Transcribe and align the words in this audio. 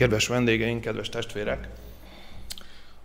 Kedves 0.00 0.26
vendégeink, 0.26 0.80
kedves 0.80 1.08
testvérek! 1.08 1.68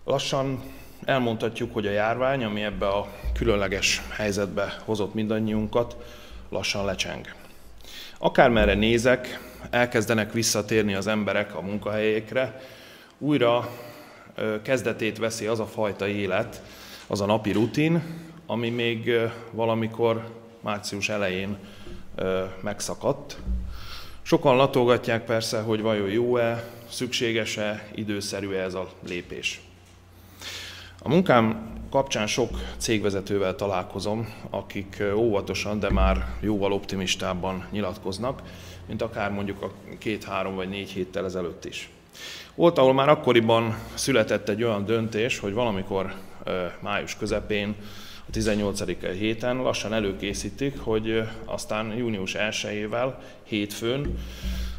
Lassan 0.04 0.64
elmondhatjuk, 1.06 1.74
hogy 1.74 1.88
a 1.88 1.92
járvány, 1.92 2.44
ami 2.44 2.64
ebbe 2.64 2.88
a 2.88 3.08
különleges 3.34 4.02
helyzetbe 4.12 4.78
hozott 4.86 5.14
mindannyiunkat, 5.14 5.96
lassan 6.50 6.86
lecseng. 6.86 7.34
Akármerre 8.18 8.74
nézek, 8.74 9.40
elkezdenek 9.70 10.34
visszatérni 10.34 10.94
az 10.94 11.08
emberek 11.08 11.56
a 11.56 11.62
munkahelyékre, 11.62 12.62
újra 13.18 13.70
kezdetét 14.62 15.18
veszi 15.18 15.46
az 15.46 15.60
a 15.60 15.66
fajta 15.66 16.08
élet, 16.08 16.62
az 17.08 17.22
a 17.22 17.26
napi 17.26 17.52
rutin, 17.52 18.04
ami 18.46 18.70
még 18.70 19.12
valamikor 19.52 20.30
március 20.62 21.10
elején 21.10 21.58
megszakadt. 22.62 23.38
Sokan 24.22 24.56
latolgatják 24.56 25.26
persze, 25.26 25.62
hogy 25.62 25.82
vajon 25.82 26.10
jó-e, 26.10 26.74
szükséges-e, 26.90 27.88
időszerű-e 27.96 28.62
ez 28.62 28.74
a 28.74 28.90
lépés. 29.08 29.62
A 31.02 31.10
munkám 31.10 31.74
kapcsán 31.90 32.28
sok 32.28 32.50
cégvezetővel 32.78 33.56
találkozom, 33.56 34.34
akik 34.50 35.04
óvatosan, 35.16 35.80
de 35.80 35.90
már 35.90 36.36
jóval 36.40 36.72
optimistában 36.72 37.68
nyilatkoznak, 37.72 38.42
mint 38.88 39.02
akár 39.02 39.32
mondjuk 39.32 39.62
a 39.62 39.72
két-három 39.98 40.56
vagy 40.56 40.70
négy 40.70 40.90
héttel 40.90 41.26
ezelőtt 41.26 41.66
is. 41.66 41.90
Volt, 42.56 42.78
ahol 42.78 42.94
már 42.94 43.10
akkoriban 43.10 43.78
született 43.94 44.50
egy 44.50 44.64
olyan 44.64 44.86
döntés, 44.86 45.40
hogy 45.40 45.54
valamikor 45.54 46.14
május 46.80 47.16
közepén, 47.16 47.76
a 48.28 48.32
18. 48.32 48.84
héten 49.18 49.58
lassan 49.58 49.94
előkészítik, 49.94 50.80
hogy 50.80 51.24
aztán 51.46 51.94
június 51.98 52.36
1-ével, 52.38 53.14
hétfőn, 53.44 54.18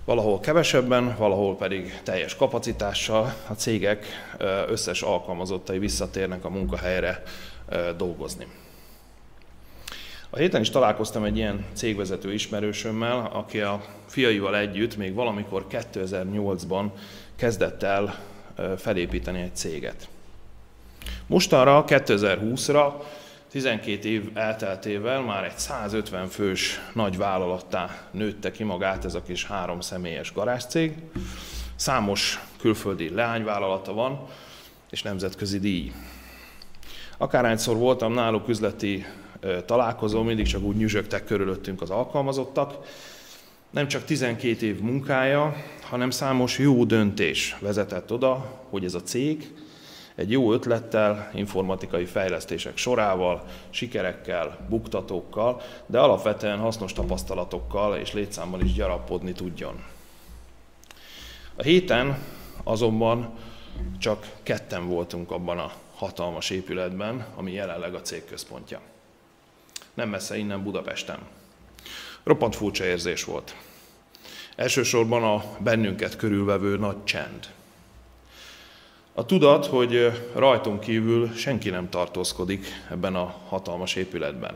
valahol 0.06 0.41
kevesebben, 0.41 1.16
valahol 1.19 1.56
pedig 1.56 2.01
teljes 2.02 2.37
kapacitással 2.37 3.34
a 3.48 3.52
cégek 3.52 4.06
összes 4.69 5.03
alkalmazottai 5.03 5.78
visszatérnek 5.78 6.44
a 6.44 6.48
munkahelyre 6.48 7.22
dolgozni. 7.97 8.47
A 10.30 10.36
héten 10.36 10.61
is 10.61 10.70
találkoztam 10.70 11.25
egy 11.25 11.36
ilyen 11.36 11.64
cégvezető 11.72 12.33
ismerősömmel, 12.33 13.30
aki 13.33 13.61
a 13.61 13.84
fiaival 14.06 14.56
együtt 14.56 14.97
még 14.97 15.14
valamikor 15.14 15.67
2008-ban 15.70 16.84
kezdett 17.36 17.83
el 17.83 18.19
felépíteni 18.77 19.41
egy 19.41 19.56
céget. 19.56 20.08
Mostanra, 21.27 21.84
2020-ra, 21.86 22.92
12 23.50 24.08
év 24.08 24.30
elteltével 24.34 25.20
már 25.20 25.44
egy 25.44 25.58
150 25.58 26.28
fős 26.28 26.80
nagy 26.92 27.16
vállalattá 27.16 28.08
nőtte 28.11 28.50
ki 28.50 28.64
magát 28.64 29.05
ez 29.05 29.14
a 29.14 29.22
kis 29.22 29.47
három 29.47 29.80
személyes 29.80 30.33
garázscég. 30.33 30.94
Számos 31.77 32.41
külföldi 32.61 33.08
leányvállalata 33.08 33.92
van, 33.92 34.27
és 34.91 35.02
nemzetközi 35.02 35.58
díj. 35.58 35.92
Akárhányszor 37.19 37.77
voltam 37.77 38.12
náluk 38.12 38.48
üzleti 38.48 39.06
találkozó, 39.67 40.22
mindig 40.22 40.47
csak 40.47 40.62
úgy 40.62 40.77
nyüzsögtek 40.77 41.24
körülöttünk 41.24 41.83
az 41.83 41.91
alkalmazottak. 41.91 42.86
Nem 43.70 43.89
csak 43.89 44.05
12 44.05 44.67
év 44.67 44.80
munkája, 44.80 45.56
hanem 45.83 46.11
számos 46.11 46.58
jó 46.58 46.84
döntés 46.84 47.56
vezetett 47.61 48.12
oda, 48.12 48.62
hogy 48.70 48.84
ez 48.84 48.94
a 48.94 49.02
cég 49.02 49.55
egy 50.17 50.31
jó 50.31 50.53
ötlettel, 50.53 51.31
informatikai 51.34 52.05
fejlesztések 52.05 52.77
sorával, 52.77 53.45
sikerekkel, 53.70 54.67
buktatókkal, 54.69 55.61
de 55.86 55.98
alapvetően 55.98 56.58
hasznos 56.58 56.92
tapasztalatokkal 56.92 57.97
és 57.97 58.12
létszámmal 58.12 58.61
is 58.61 58.73
gyarapodni 58.73 59.33
tudjon. 59.33 59.84
A 61.56 61.62
héten 61.62 62.19
azonban 62.62 63.34
csak 63.98 64.27
ketten 64.42 64.89
voltunk 64.89 65.31
abban 65.31 65.58
a 65.58 65.73
hatalmas 65.95 66.51
épületben, 66.51 67.27
ami 67.34 67.53
jelenleg 67.53 67.95
a 67.95 68.01
cég 68.01 68.25
központja. 68.25 68.80
Nem 69.95 70.08
messze 70.08 70.36
innen 70.36 70.63
Budapesten. 70.63 71.19
Roppant 72.23 72.57
furcsa 72.57 72.85
érzés 72.85 73.24
volt. 73.24 73.57
Elsősorban 74.57 75.23
a 75.23 75.45
bennünket 75.58 76.17
körülvevő 76.17 76.77
nagy 76.77 77.05
csend. 77.05 77.46
A 79.18 79.27
tudat, 79.27 79.66
hogy 79.66 80.12
rajtunk 80.34 80.80
kívül 80.80 81.30
senki 81.34 81.70
nem 81.70 81.88
tartózkodik 81.88 82.66
ebben 82.90 83.14
a 83.14 83.34
hatalmas 83.48 83.94
épületben. 83.94 84.54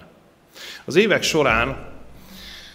Az 0.84 0.96
évek 0.96 1.22
során 1.22 1.88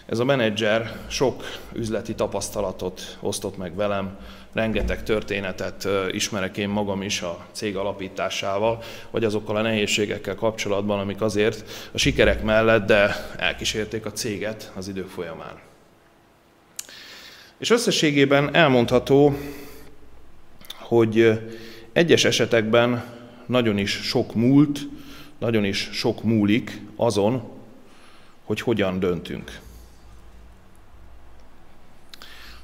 ez 0.06 0.20
a 0.20 0.24
menedzser 0.24 0.98
sok 1.08 1.44
üzleti 1.74 2.16
tapasztalatot 2.16 3.18
osztott 3.20 3.58
meg 3.58 3.76
velem, 3.76 4.18
rengeteg 4.54 5.04
történetet 5.04 5.88
ismerek 6.12 6.58
én 6.58 6.70
magam 6.70 7.02
is 7.02 7.22
a 7.22 7.46
cég 7.52 7.76
alapításával, 7.76 8.84
vagy 9.12 9.24
azokkal 9.24 9.56
a 9.56 9.62
nehézségekkel 9.62 10.36
kapcsolatban, 10.36 11.00
amik 11.00 11.22
azért 11.22 11.90
a 11.92 11.98
sikerek 11.98 12.44
mellett, 12.44 12.86
de 12.86 13.16
elkísérték 13.38 14.06
a 14.06 14.12
céget 14.12 14.72
az 14.76 14.88
idők 14.88 15.10
folyamán. 15.10 15.60
És 17.58 17.70
összességében 17.70 18.56
elmondható, 18.56 19.38
hogy 20.80 21.40
egyes 21.96 22.26
esetekben 22.26 23.06
nagyon 23.46 23.78
is 23.78 23.92
sok 23.92 24.34
múlt, 24.34 24.80
nagyon 25.38 25.66
is 25.66 25.90
sok 25.92 26.24
múlik 26.24 26.82
azon, 26.96 27.52
hogy 28.44 28.62
hogyan 28.62 29.00
döntünk. 29.00 29.60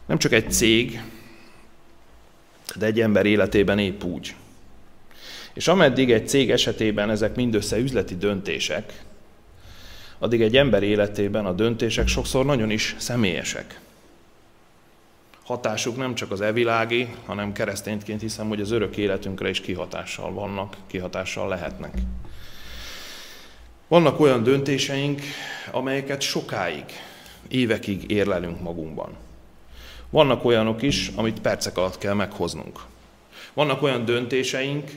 Nem 0.06 0.18
csak 0.18 0.32
egy 0.32 0.52
cég, 0.52 1.02
de 2.76 2.86
egy 2.86 3.02
ember 3.02 3.26
életében 3.26 3.80
épp 3.80 4.04
úgy. 4.04 4.36
És 5.54 5.68
ameddig 5.68 6.12
egy 6.12 6.28
cég 6.28 6.52
esetében 6.52 7.10
ezek 7.10 7.36
mindössze 7.36 7.78
üzleti 7.78 8.18
döntések, 8.18 9.04
addig 10.20 10.42
egy 10.42 10.58
ember 10.58 10.84
életében 10.84 11.46
a 11.46 11.54
döntések 11.54 12.08
sokszor 12.08 12.46
nagyon 12.46 12.70
is 12.70 12.96
személyesek 12.98 13.80
hatásuk 15.44 15.98
nem 15.98 16.16
csak 16.16 16.32
az 16.32 16.42
evilági, 16.42 17.16
hanem 17.26 17.54
keresztényként 17.54 18.22
hiszem, 18.22 18.48
hogy 18.48 18.62
az 18.62 18.72
örök 18.72 18.98
életünkre 18.98 19.50
is 19.50 19.62
kihatással 19.62 20.34
vannak, 20.34 20.76
kihatással 20.88 21.48
lehetnek. 21.48 21.94
Vannak 23.88 24.20
olyan 24.20 24.44
döntéseink, 24.44 25.22
amelyeket 25.72 26.22
sokáig, 26.22 26.86
évekig 27.48 28.12
érlelünk 28.12 28.62
magunkban. 28.62 29.10
Vannak 30.10 30.46
olyanok 30.46 30.82
is, 30.82 31.12
amit 31.16 31.42
percek 31.42 31.78
alatt 31.78 31.98
kell 31.98 32.14
meghoznunk. 32.14 32.80
Vannak 33.54 33.82
olyan 33.82 34.06
döntéseink, 34.06 34.92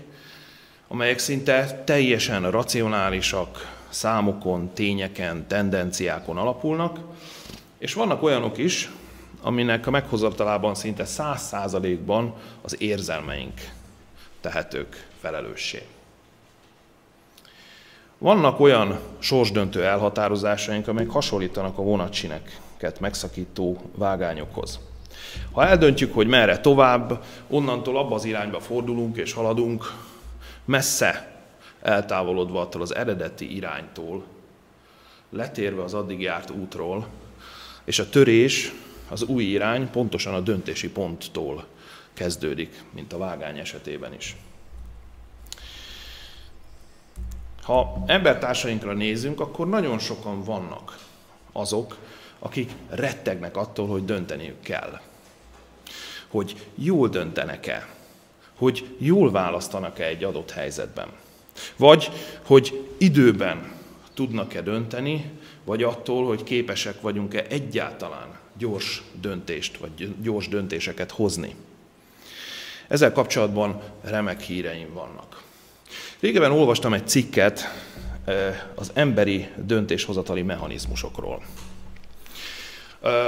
amelyek 0.88 1.18
szinte 1.18 1.82
teljesen 1.84 2.50
racionálisak, 2.50 3.76
számokon, 3.88 4.70
tényeken, 4.74 5.46
tendenciákon 5.46 6.36
alapulnak, 6.36 6.98
és 7.78 7.94
vannak 7.94 8.22
olyanok 8.22 8.58
is, 8.58 8.90
aminek 9.44 9.86
a 9.86 9.90
meghozatalában 9.90 10.74
szinte 10.74 11.04
száz 11.04 11.42
százalékban 11.42 12.34
az 12.62 12.80
érzelmeink 12.80 13.60
tehetők 14.40 15.08
felelőssé. 15.20 15.82
Vannak 18.18 18.60
olyan 18.60 18.98
sorsdöntő 19.18 19.84
elhatározásaink, 19.84 20.88
amelyek 20.88 21.10
hasonlítanak 21.10 21.78
a 21.78 21.82
vonatsineket 21.82 23.00
megszakító 23.00 23.80
vágányokhoz. 23.94 24.80
Ha 25.52 25.66
eldöntjük, 25.66 26.14
hogy 26.14 26.26
merre 26.26 26.58
tovább, 26.60 27.24
onnantól 27.48 27.98
abba 27.98 28.14
az 28.14 28.24
irányba 28.24 28.60
fordulunk 28.60 29.16
és 29.16 29.32
haladunk, 29.32 29.92
messze 30.64 31.36
eltávolodva 31.82 32.60
attól 32.60 32.82
az 32.82 32.94
eredeti 32.94 33.56
iránytól, 33.56 34.24
letérve 35.30 35.82
az 35.82 35.94
addig 35.94 36.20
járt 36.20 36.50
útról, 36.50 37.06
és 37.84 37.98
a 37.98 38.08
törés 38.08 38.72
az 39.08 39.22
új 39.22 39.44
irány 39.44 39.90
pontosan 39.90 40.34
a 40.34 40.40
döntési 40.40 40.90
ponttól 40.90 41.66
kezdődik, 42.12 42.82
mint 42.90 43.12
a 43.12 43.18
vágány 43.18 43.58
esetében 43.58 44.14
is. 44.14 44.36
Ha 47.62 48.04
embertársainkra 48.06 48.92
nézünk, 48.92 49.40
akkor 49.40 49.68
nagyon 49.68 49.98
sokan 49.98 50.42
vannak 50.42 50.98
azok, 51.52 51.96
akik 52.38 52.72
rettegnek 52.88 53.56
attól, 53.56 53.86
hogy 53.86 54.04
dönteniük 54.04 54.60
kell. 54.60 55.00
Hogy 56.28 56.66
jól 56.74 57.08
döntenek-e, 57.08 57.88
hogy 58.54 58.96
jól 58.98 59.30
választanak-e 59.30 60.04
egy 60.04 60.24
adott 60.24 60.50
helyzetben. 60.50 61.08
Vagy 61.76 62.10
hogy 62.42 62.88
időben 62.98 63.72
tudnak-e 64.14 64.62
dönteni, 64.62 65.30
vagy 65.64 65.82
attól, 65.82 66.26
hogy 66.26 66.42
képesek 66.42 67.00
vagyunk-e 67.00 67.46
egyáltalán 67.48 68.42
gyors 68.58 69.02
döntést, 69.20 69.76
vagy 69.76 70.14
gyors 70.22 70.48
döntéseket 70.48 71.10
hozni. 71.10 71.54
Ezzel 72.88 73.12
kapcsolatban 73.12 73.82
remek 74.02 74.40
híreim 74.40 74.92
vannak. 74.92 75.42
Régebben 76.20 76.52
olvastam 76.52 76.92
egy 76.92 77.08
cikket 77.08 77.60
eh, 78.24 78.62
az 78.74 78.90
emberi 78.94 79.48
döntéshozatali 79.56 80.42
mechanizmusokról. 80.42 81.42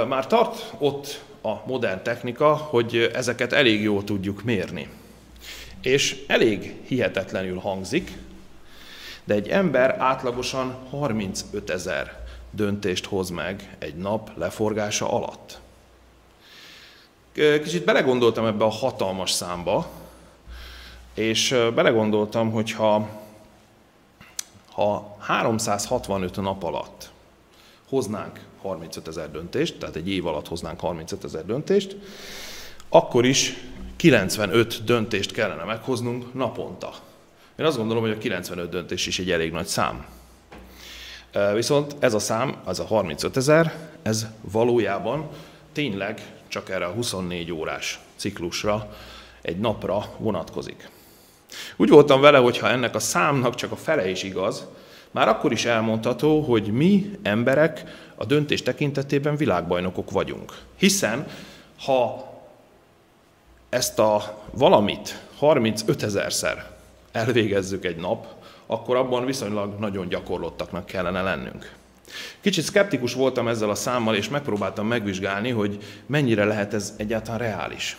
Már 0.07 0.27
tart 0.27 0.73
ott 0.77 1.23
a 1.41 1.63
modern 1.65 2.03
technika, 2.03 2.55
hogy 2.55 3.11
ezeket 3.13 3.53
elég 3.53 3.81
jól 3.81 4.03
tudjuk 4.03 4.43
mérni. 4.43 4.89
És 5.81 6.23
elég 6.27 6.73
hihetetlenül 6.85 7.57
hangzik, 7.57 8.11
de 9.23 9.33
egy 9.33 9.47
ember 9.47 9.95
átlagosan 9.99 10.77
35 10.89 11.69
ezer 11.69 12.16
döntést 12.51 13.05
hoz 13.05 13.29
meg 13.29 13.75
egy 13.79 13.95
nap 13.95 14.31
leforgása 14.37 15.11
alatt. 15.11 15.59
Kicsit 17.63 17.85
belegondoltam 17.85 18.45
ebbe 18.45 18.63
a 18.63 18.69
hatalmas 18.69 19.31
számba, 19.31 19.89
és 21.13 21.55
belegondoltam, 21.75 22.51
hogy 22.51 22.71
ha, 22.71 23.09
ha 24.71 25.15
365 25.19 26.35
nap 26.35 26.63
alatt 26.63 27.09
hoznánk 27.89 28.39
35 28.61 29.07
ezer 29.07 29.31
döntést, 29.31 29.79
tehát 29.79 29.95
egy 29.95 30.09
év 30.09 30.25
alatt 30.25 30.47
hoznánk 30.47 30.79
35 30.79 31.23
ezer 31.23 31.45
döntést, 31.45 31.97
akkor 32.89 33.25
is 33.25 33.53
95 33.95 34.83
döntést 34.83 35.31
kellene 35.31 35.63
meghoznunk 35.63 36.33
naponta. 36.33 36.93
Én 37.55 37.65
azt 37.65 37.77
gondolom, 37.77 38.03
hogy 38.03 38.11
a 38.11 38.17
95 38.17 38.69
döntés 38.69 39.07
is 39.07 39.19
egy 39.19 39.31
elég 39.31 39.51
nagy 39.51 39.65
szám. 39.65 40.05
Viszont 41.53 41.95
ez 41.99 42.13
a 42.13 42.19
szám, 42.19 42.55
az 42.63 42.79
a 42.79 42.85
35 42.85 43.37
ezer, 43.37 43.73
ez 44.01 44.27
valójában 44.41 45.29
tényleg 45.73 46.21
csak 46.47 46.69
erre 46.69 46.85
a 46.85 46.91
24 46.91 47.51
órás 47.51 47.99
ciklusra, 48.15 48.93
egy 49.41 49.59
napra 49.59 50.05
vonatkozik. 50.17 50.89
Úgy 51.75 51.89
voltam 51.89 52.21
vele, 52.21 52.37
hogy 52.37 52.57
ha 52.57 52.69
ennek 52.69 52.95
a 52.95 52.99
számnak 52.99 53.55
csak 53.55 53.71
a 53.71 53.75
fele 53.75 54.09
is 54.09 54.23
igaz, 54.23 54.65
már 55.11 55.27
akkor 55.27 55.51
is 55.51 55.65
elmondható, 55.65 56.41
hogy 56.41 56.71
mi 56.71 57.11
emberek 57.21 57.83
a 58.15 58.25
döntés 58.25 58.61
tekintetében 58.61 59.35
világbajnokok 59.35 60.11
vagyunk. 60.11 60.57
Hiszen 60.77 61.27
ha 61.85 62.31
ezt 63.69 63.99
a 63.99 64.43
valamit 64.51 65.21
35 65.37 66.03
ezerszer 66.03 66.71
elvégezzük 67.11 67.85
egy 67.85 67.97
nap, 67.97 68.27
akkor 68.67 68.95
abban 68.95 69.25
viszonylag 69.25 69.79
nagyon 69.79 70.07
gyakorlottaknak 70.07 70.85
kellene 70.85 71.21
lennünk. 71.21 71.75
Kicsit 72.41 72.63
szkeptikus 72.63 73.13
voltam 73.13 73.47
ezzel 73.47 73.69
a 73.69 73.75
számmal, 73.75 74.15
és 74.15 74.29
megpróbáltam 74.29 74.87
megvizsgálni, 74.87 75.49
hogy 75.49 75.83
mennyire 76.05 76.45
lehet 76.45 76.73
ez 76.73 76.93
egyáltalán 76.97 77.39
reális. 77.39 77.97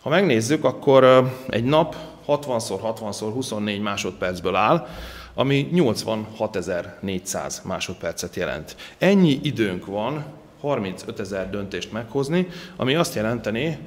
Ha 0.00 0.08
megnézzük, 0.08 0.64
akkor 0.64 1.32
egy 1.48 1.64
nap 1.64 1.96
60x60x 2.26 3.30
24 3.32 3.80
másodpercből 3.80 4.54
áll, 4.54 4.86
ami 5.34 5.68
86.400 5.74 7.62
másodpercet 7.62 8.36
jelent. 8.36 8.76
Ennyi 8.98 9.40
időnk 9.42 9.86
van 9.86 10.24
35 10.60 11.20
ezer 11.20 11.50
döntést 11.50 11.92
meghozni, 11.92 12.48
ami 12.76 12.94
azt 12.94 13.14
jelenteni, 13.14 13.78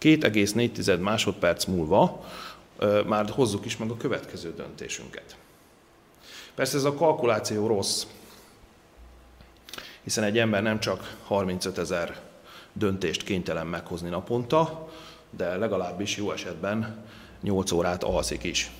2,4 0.01 0.99
másodperc 0.99 1.65
múlva 1.65 2.25
már 3.05 3.29
hozzuk 3.29 3.65
is 3.65 3.77
meg 3.77 3.89
a 3.89 3.97
következő 3.97 4.53
döntésünket. 4.53 5.35
Persze 6.55 6.77
ez 6.77 6.83
a 6.83 6.93
kalkuláció 6.93 7.67
rossz, 7.67 8.05
hiszen 10.03 10.23
egy 10.23 10.37
ember 10.37 10.61
nem 10.61 10.79
csak 10.79 11.17
35 11.23 11.77
ezer 11.77 12.19
döntést 12.73 13.23
kénytelen 13.23 13.67
meghozni 13.67 14.09
naponta, 14.09 14.89
de 15.29 15.55
legalábbis 15.55 16.17
jó 16.17 16.31
esetben 16.31 17.05
8 17.41 17.71
órát 17.71 18.03
alszik 18.03 18.43
is. 18.43 18.71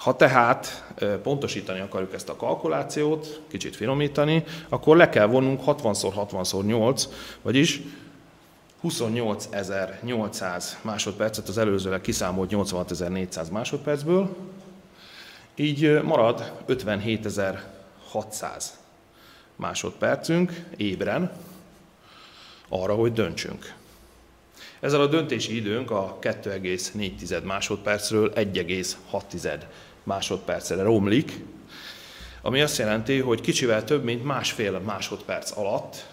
Ha 0.00 0.16
tehát 0.16 0.84
pontosítani 1.22 1.80
akarjuk 1.80 2.14
ezt 2.14 2.28
a 2.28 2.36
kalkulációt, 2.36 3.40
kicsit 3.48 3.76
finomítani, 3.76 4.44
akkor 4.68 4.96
le 4.96 5.08
kell 5.08 5.26
vonnunk 5.26 5.60
60x60x8, 5.66 7.04
vagyis 7.42 7.80
28.800 8.84 10.64
másodpercet 10.82 11.48
az 11.48 11.58
előzőleg 11.58 12.00
kiszámolt 12.00 12.50
86.400 12.52 13.50
másodpercből, 13.50 14.36
így 15.54 16.02
marad 16.02 16.52
57.600 16.68 18.64
másodpercünk 19.56 20.64
ébren 20.76 21.32
arra, 22.68 22.94
hogy 22.94 23.12
döntsünk. 23.12 23.74
Ezzel 24.80 25.00
a 25.00 25.06
döntési 25.06 25.56
időnk 25.56 25.90
a 25.90 26.18
2,4 26.20 27.42
másodpercről 27.42 28.32
1,6 28.34 29.60
másodpercre 30.10 30.82
romlik, 30.82 31.44
ami 32.42 32.60
azt 32.60 32.78
jelenti, 32.78 33.18
hogy 33.18 33.40
kicsivel 33.40 33.84
több, 33.84 34.04
mint 34.04 34.24
másfél 34.24 34.78
másodperc 34.78 35.56
alatt 35.56 36.06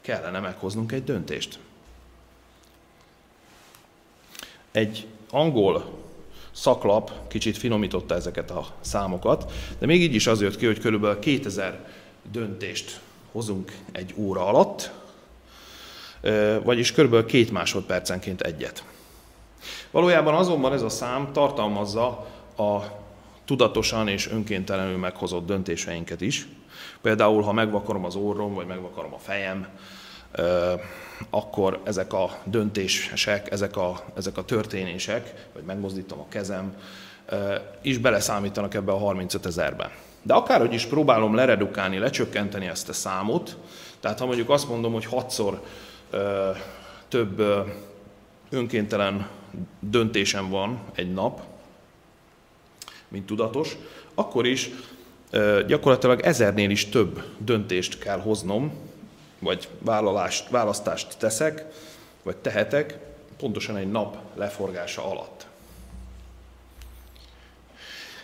kellene 0.00 0.40
meghoznunk 0.40 0.92
egy 0.92 1.04
döntést. 1.04 1.58
Egy 4.70 5.06
angol 5.30 6.00
szaklap 6.52 7.10
kicsit 7.28 7.56
finomította 7.56 8.14
ezeket 8.14 8.50
a 8.50 8.66
számokat, 8.80 9.52
de 9.78 9.86
még 9.86 10.02
így 10.02 10.14
is 10.14 10.26
az 10.26 10.40
jött 10.40 10.56
ki, 10.56 10.66
hogy 10.66 10.78
körülbelül 10.78 11.18
2000 11.18 11.92
döntést 12.32 13.00
hozunk 13.32 13.76
egy 13.92 14.14
óra 14.16 14.46
alatt, 14.46 14.90
vagyis 16.62 16.92
körülbelül 16.92 17.26
két 17.26 17.50
másodpercenként 17.50 18.40
egyet. 18.40 18.84
Valójában 19.90 20.34
azonban 20.34 20.72
ez 20.72 20.82
a 20.82 20.88
szám 20.88 21.32
tartalmazza 21.32 22.06
a 22.56 23.00
tudatosan 23.44 24.08
és 24.08 24.30
önkéntelenül 24.30 24.96
meghozott 24.96 25.46
döntéseinket 25.46 26.20
is. 26.20 26.48
Például, 27.00 27.42
ha 27.42 27.52
megvakarom 27.52 28.04
az 28.04 28.14
orrom, 28.14 28.54
vagy 28.54 28.66
megvakarom 28.66 29.14
a 29.14 29.18
fejem, 29.18 29.68
akkor 31.30 31.80
ezek 31.84 32.12
a 32.12 32.38
döntések, 32.44 33.50
ezek 33.50 33.76
a, 33.76 34.04
ezek 34.16 34.36
a 34.36 34.44
történések, 34.44 35.48
vagy 35.52 35.62
megmozdítom 35.62 36.18
a 36.18 36.28
kezem, 36.28 36.74
is 37.82 37.98
beleszámítanak 37.98 38.74
ebbe 38.74 38.92
a 38.92 38.98
35 38.98 39.46
ezerbe. 39.46 39.90
De 40.22 40.34
akárhogy 40.34 40.72
is 40.72 40.86
próbálom 40.86 41.34
leredukálni, 41.34 41.98
lecsökkenteni 41.98 42.66
ezt 42.66 42.88
a 42.88 42.92
számot, 42.92 43.56
tehát 44.00 44.18
ha 44.18 44.26
mondjuk 44.26 44.50
azt 44.50 44.68
mondom, 44.68 44.92
hogy 44.92 45.04
hatszor 45.04 45.62
ö, 46.10 46.50
több 47.08 47.38
ö, 47.38 47.60
önkéntelen 48.50 49.28
döntésem 49.80 50.50
van 50.50 50.80
egy 50.94 51.12
nap, 51.12 51.42
mint 53.12 53.26
tudatos, 53.26 53.76
akkor 54.14 54.46
is 54.46 54.70
gyakorlatilag 55.66 56.20
ezernél 56.20 56.70
is 56.70 56.88
több 56.88 57.24
döntést 57.38 57.98
kell 57.98 58.20
hoznom, 58.20 58.72
vagy 59.38 59.68
vállalást, 59.78 60.48
választást 60.48 61.18
teszek, 61.18 61.64
vagy 62.22 62.36
tehetek, 62.36 62.98
pontosan 63.38 63.76
egy 63.76 63.90
nap 63.90 64.16
leforgása 64.34 65.10
alatt. 65.10 65.46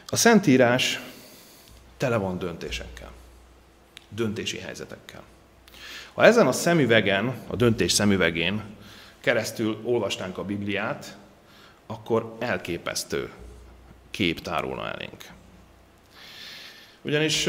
A 0.06 0.16
Szentírás 0.16 1.00
tele 1.96 2.16
van 2.16 2.38
döntésekkel, 2.38 3.10
döntési 4.08 4.58
helyzetekkel. 4.58 5.22
Ha 6.14 6.24
ezen 6.24 6.46
a 6.46 6.52
szemüvegen, 6.52 7.34
a 7.46 7.56
döntés 7.56 7.92
szemüvegén 7.92 8.62
keresztül 9.20 9.80
olvastánk 9.84 10.38
a 10.38 10.44
Bibliát, 10.44 11.16
akkor 11.86 12.36
elképesztő 12.38 13.30
kép 14.10 14.40
tárulna 14.40 14.90
elénk. 14.90 15.24
Ugyanis 17.02 17.48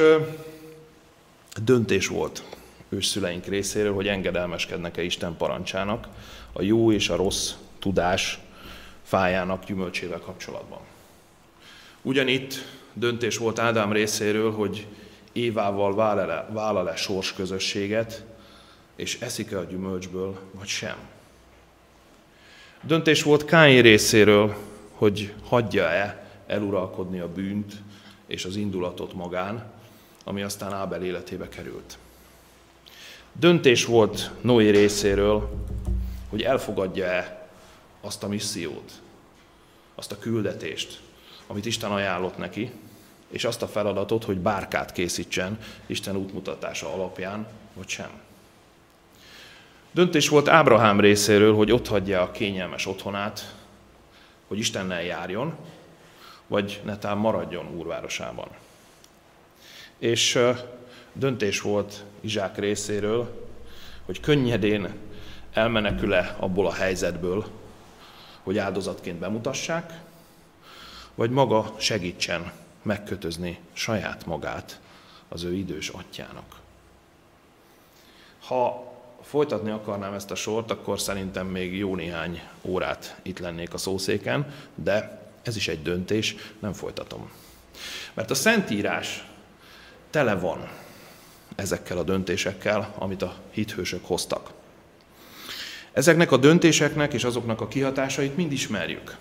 döntés 1.64 2.08
volt 2.08 2.44
őszüleink 2.90 3.46
részéről, 3.46 3.94
hogy 3.94 4.08
engedelmeskednek-e 4.08 5.02
Isten 5.02 5.38
parancsának 5.38 6.08
a 6.54 6.62
jó 6.62 6.92
és 6.92 7.10
a 7.10 7.16
rossz 7.16 7.52
tudás 7.80 8.40
fájának 9.04 9.66
gyümölcsével 9.66 10.20
kapcsolatban. 10.20 10.80
Ugyanitt 12.02 12.66
döntés 12.94 13.38
volt 13.38 13.60
Ádám 13.60 13.92
részéről, 13.92 14.52
hogy 14.52 14.88
Évával 15.32 15.96
vállal-e, 15.96 16.48
vállal-e 16.52 16.96
sors 16.96 17.34
közösséget, 17.34 18.24
és 18.96 19.20
eszik-e 19.20 19.58
a 19.58 19.64
gyümölcsből, 19.64 20.40
vagy 20.52 20.68
sem. 20.68 20.96
Döntés 22.82 23.24
volt 23.24 23.46
Káin 23.46 23.82
részéről, 23.82 24.56
hogy 24.92 25.34
hagyja-e 25.44 26.19
eluralkodni 26.50 27.20
a 27.20 27.32
bűnt 27.32 27.74
és 28.26 28.46
az 28.46 28.56
indulatot 28.56 29.14
magán, 29.14 29.72
ami 30.24 30.42
aztán 30.42 30.74
Ábel 30.74 31.04
életébe 31.04 31.50
került. 31.50 31.98
Döntés 33.32 33.86
volt 33.86 34.32
Noé 34.42 34.70
részéről, 34.70 35.50
hogy 36.30 36.42
elfogadja-e 36.42 37.50
azt 38.02 38.24
a 38.24 38.28
missziót, 38.28 38.92
azt 39.96 40.12
a 40.12 40.18
küldetést, 40.18 41.02
amit 41.48 41.66
Isten 41.66 41.92
ajánlott 41.92 42.38
neki, 42.38 42.72
és 43.30 43.44
azt 43.46 43.62
a 43.62 43.68
feladatot, 43.68 44.24
hogy 44.24 44.38
bárkát 44.38 44.92
készítsen 44.92 45.60
Isten 45.86 46.16
útmutatása 46.16 46.94
alapján, 46.94 47.48
vagy 47.74 47.88
sem. 47.88 48.10
Döntés 49.92 50.30
volt 50.30 50.48
Ábrahám 50.48 51.00
részéről, 51.00 51.56
hogy 51.56 51.72
ott 51.72 51.88
hagyja 51.88 52.22
a 52.22 52.32
kényelmes 52.32 52.86
otthonát, 52.86 53.56
hogy 54.48 54.58
Istennel 54.58 55.04
járjon, 55.04 55.56
vagy 56.50 56.82
netán 56.84 57.18
maradjon 57.18 57.76
úrvárosában. 57.76 58.48
És 59.98 60.40
döntés 61.14 61.62
volt 61.62 62.04
Izsák 62.22 62.58
részéről, 62.58 63.48
hogy 64.06 64.20
könnyedén 64.20 64.94
elmenekül-e 65.54 66.36
abból 66.40 66.68
a 66.68 66.74
helyzetből, 66.74 67.46
hogy 68.44 68.58
áldozatként 68.58 69.20
bemutassák, 69.20 70.00
vagy 71.16 71.30
maga 71.30 71.76
segítsen 71.78 72.52
megkötözni 72.82 73.60
saját 73.74 74.26
magát 74.26 74.80
az 75.28 75.44
ő 75.44 75.54
idős 75.54 75.90
atyának. 75.90 76.60
Ha 78.40 78.94
folytatni 79.22 79.70
akarnám 79.70 80.14
ezt 80.14 80.32
a 80.32 80.36
sort, 80.36 80.72
akkor 80.72 81.00
szerintem 81.00 81.48
még 81.48 81.78
jó 81.78 81.96
néhány 81.96 82.42
órát 82.62 83.20
itt 83.22 83.40
lennék 83.40 83.74
a 83.74 83.78
szószéken, 83.78 84.54
de 84.76 85.29
ez 85.44 85.56
is 85.56 85.68
egy 85.68 85.82
döntés, 85.82 86.36
nem 86.60 86.74
folytatom. 86.74 87.30
Mert 88.14 88.32
a 88.32 88.36
Szentírás 88.36 89.24
tele 90.10 90.36
van 90.36 90.70
ezekkel 91.56 91.98
a 91.98 92.04
döntésekkel, 92.04 92.96
amit 92.98 93.22
a 93.22 93.36
hithősök 93.52 94.06
hoztak. 94.06 94.52
Ezeknek 95.92 96.32
a 96.32 96.38
döntéseknek 96.38 97.14
és 97.14 97.24
azoknak 97.24 97.62
a 97.62 97.68
kihatásait 97.68 98.36
mind 98.36 98.52
ismerjük. 98.52 99.16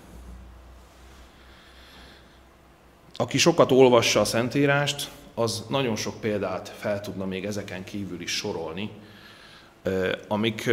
Aki 3.15 3.37
sokat 3.37 3.71
olvassa 3.71 4.19
a 4.19 4.25
Szentírást, 4.25 5.09
az 5.33 5.63
nagyon 5.69 5.95
sok 5.95 6.19
példát 6.19 6.73
fel 6.79 7.01
tudna 7.01 7.25
még 7.25 7.45
ezeken 7.45 7.83
kívül 7.83 8.21
is 8.21 8.31
sorolni, 8.31 8.89
amik 10.27 10.69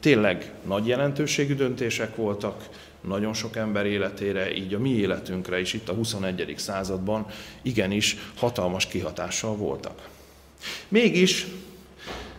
tényleg 0.00 0.52
nagy 0.64 0.86
jelentőségű 0.86 1.54
döntések 1.54 2.16
voltak, 2.16 2.68
nagyon 3.06 3.34
sok 3.34 3.56
ember 3.56 3.86
életére, 3.86 4.54
így 4.54 4.74
a 4.74 4.78
mi 4.78 4.90
életünkre 4.90 5.60
is 5.60 5.72
itt 5.72 5.88
a 5.88 5.92
21. 5.92 6.54
században 6.56 7.26
igenis 7.62 8.16
hatalmas 8.36 8.86
kihatással 8.86 9.56
voltak. 9.56 10.08
Mégis 10.88 11.46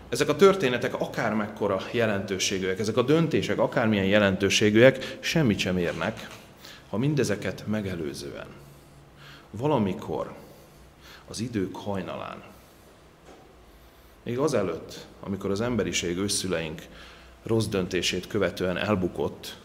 ezek 0.10 0.30
a 0.30 0.36
történetek 0.36 1.00
akármekkora 1.00 1.82
jelentőségűek, 1.92 2.80
ezek 2.80 2.98
a 2.98 3.02
döntések 3.02 3.60
akármilyen 3.60 4.06
jelentőségűek, 4.06 5.18
semmit 5.20 5.60
sem 5.60 5.78
érnek, 5.78 6.28
ha 6.90 6.98
mindezeket 6.98 7.64
megelőzően 7.68 8.48
valamikor 9.52 10.34
az 11.28 11.40
idők 11.40 11.76
hajnalán, 11.76 12.44
még 14.24 14.38
azelőtt, 14.38 15.06
amikor 15.20 15.52
az 15.52 15.62
emberiség 15.62 16.18
őszüleink 16.18 16.82
rossz 17.44 17.66
döntését 17.66 18.28
követően 18.28 18.78
elbukott, 18.78 19.58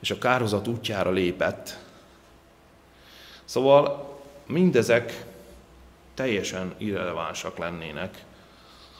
és 0.00 0.10
a 0.10 0.18
kározat 0.18 0.68
útjára 0.68 1.10
lépett. 1.10 1.78
Szóval 3.44 4.14
mindezek 4.46 5.24
teljesen 6.14 6.74
irrelevánsak 6.76 7.58
lennének, 7.58 8.24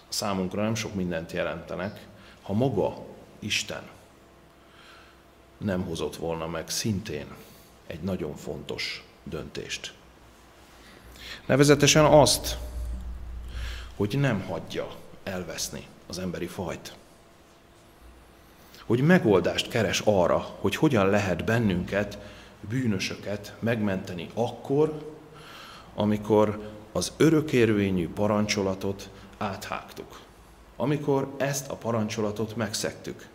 számunkra 0.09 0.63
nem 0.63 0.75
sok 0.75 0.95
mindent 0.95 1.33
jelentenek, 1.33 2.07
ha 2.43 2.53
maga 2.53 3.05
Isten 3.39 3.83
nem 5.59 5.85
hozott 5.85 6.17
volna 6.17 6.47
meg 6.47 6.71
szintén 6.71 7.27
egy 7.87 8.01
nagyon 8.01 8.37
fontos 8.37 9.05
döntést. 9.25 9.95
Nevezetesen 11.47 12.05
azt, 12.05 12.59
hogy 13.97 14.19
nem 14.19 14.41
hagyja 14.41 14.89
elveszni 15.23 15.87
az 16.07 16.19
emberi 16.19 16.47
fajt. 16.47 16.95
Hogy 18.87 19.01
megoldást 19.01 19.69
keres 19.69 20.01
arra, 20.01 20.57
hogy 20.61 20.77
hogyan 20.77 21.11
lehet 21.11 21.45
bennünket, 21.45 22.19
bűnösöket 22.69 23.55
megmenteni 23.59 24.31
akkor, 24.35 25.15
amikor 25.95 26.71
az 26.93 27.13
örökérvényű 27.17 28.09
parancsolatot 28.09 29.11
áthágtuk. 29.39 30.21
Amikor 30.77 31.35
ezt 31.37 31.71
a 31.71 31.75
parancsolatot 31.75 32.57
megszektük. 32.57 33.29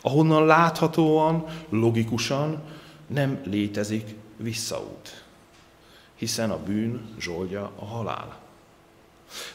Ahonnan 0.00 0.46
láthatóan, 0.46 1.46
logikusan 1.68 2.62
nem 3.06 3.40
létezik 3.44 4.14
visszaút. 4.36 5.24
Hiszen 6.14 6.50
a 6.50 6.58
bűn 6.58 7.14
zsoldja 7.18 7.70
a 7.78 7.84
halál. 7.84 8.36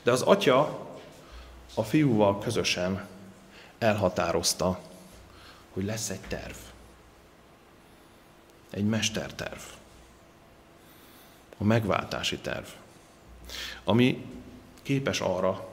De 0.04 0.12
az 0.12 0.22
atya 0.22 0.88
a 1.74 1.84
fiúval 1.84 2.40
közösen 2.40 3.08
elhatározta, 3.78 4.80
hogy 5.80 5.88
lesz 5.88 6.10
egy 6.10 6.20
terv. 6.28 6.56
Egy 8.70 8.86
mesterterv. 8.86 9.60
A 11.58 11.64
megváltási 11.64 12.38
terv. 12.38 12.66
Ami 13.84 14.26
képes 14.82 15.20
arra, 15.20 15.70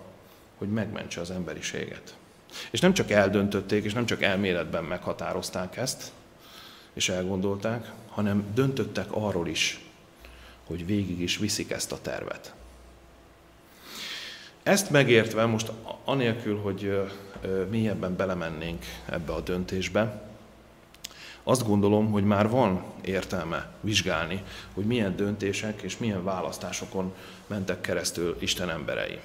hogy 0.58 0.68
megmentse 0.68 1.20
az 1.20 1.30
emberiséget. 1.30 2.16
És 2.70 2.80
nem 2.80 2.94
csak 2.94 3.10
eldöntötték, 3.10 3.84
és 3.84 3.92
nem 3.92 4.06
csak 4.06 4.22
elméletben 4.22 4.84
meghatározták 4.84 5.76
ezt, 5.76 6.12
és 6.92 7.08
elgondolták, 7.08 7.92
hanem 8.08 8.44
döntöttek 8.54 9.06
arról 9.10 9.48
is, 9.48 9.80
hogy 10.66 10.86
végig 10.86 11.20
is 11.20 11.36
viszik 11.36 11.70
ezt 11.70 11.92
a 11.92 12.00
tervet. 12.00 12.54
Ezt 14.62 14.90
megértve, 14.90 15.46
most 15.46 15.72
anélkül, 16.04 16.58
hogy 16.60 17.10
mélyebben 17.71 18.16
belemennénk 18.16 18.85
ebbe 19.07 19.33
a 19.33 19.40
döntésbe, 19.40 20.26
azt 21.49 21.66
gondolom, 21.66 22.11
hogy 22.11 22.25
már 22.25 22.49
van 22.49 22.85
értelme 23.00 23.71
vizsgálni, 23.81 24.43
hogy 24.75 24.85
milyen 24.85 25.16
döntések 25.16 25.83
és 25.83 25.99
milyen 25.99 26.25
választásokon 26.25 27.14
mentek 27.47 27.81
keresztül 27.81 28.37
Isten 28.38 28.71
emberei. 28.71 29.19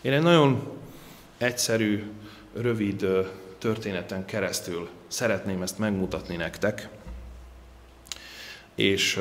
Én 0.00 0.12
egy 0.12 0.22
nagyon 0.22 0.78
egyszerű, 1.38 2.12
rövid 2.54 3.06
történeten 3.58 4.24
keresztül 4.24 4.88
szeretném 5.08 5.62
ezt 5.62 5.78
megmutatni 5.78 6.36
nektek, 6.36 6.88
és 8.74 9.20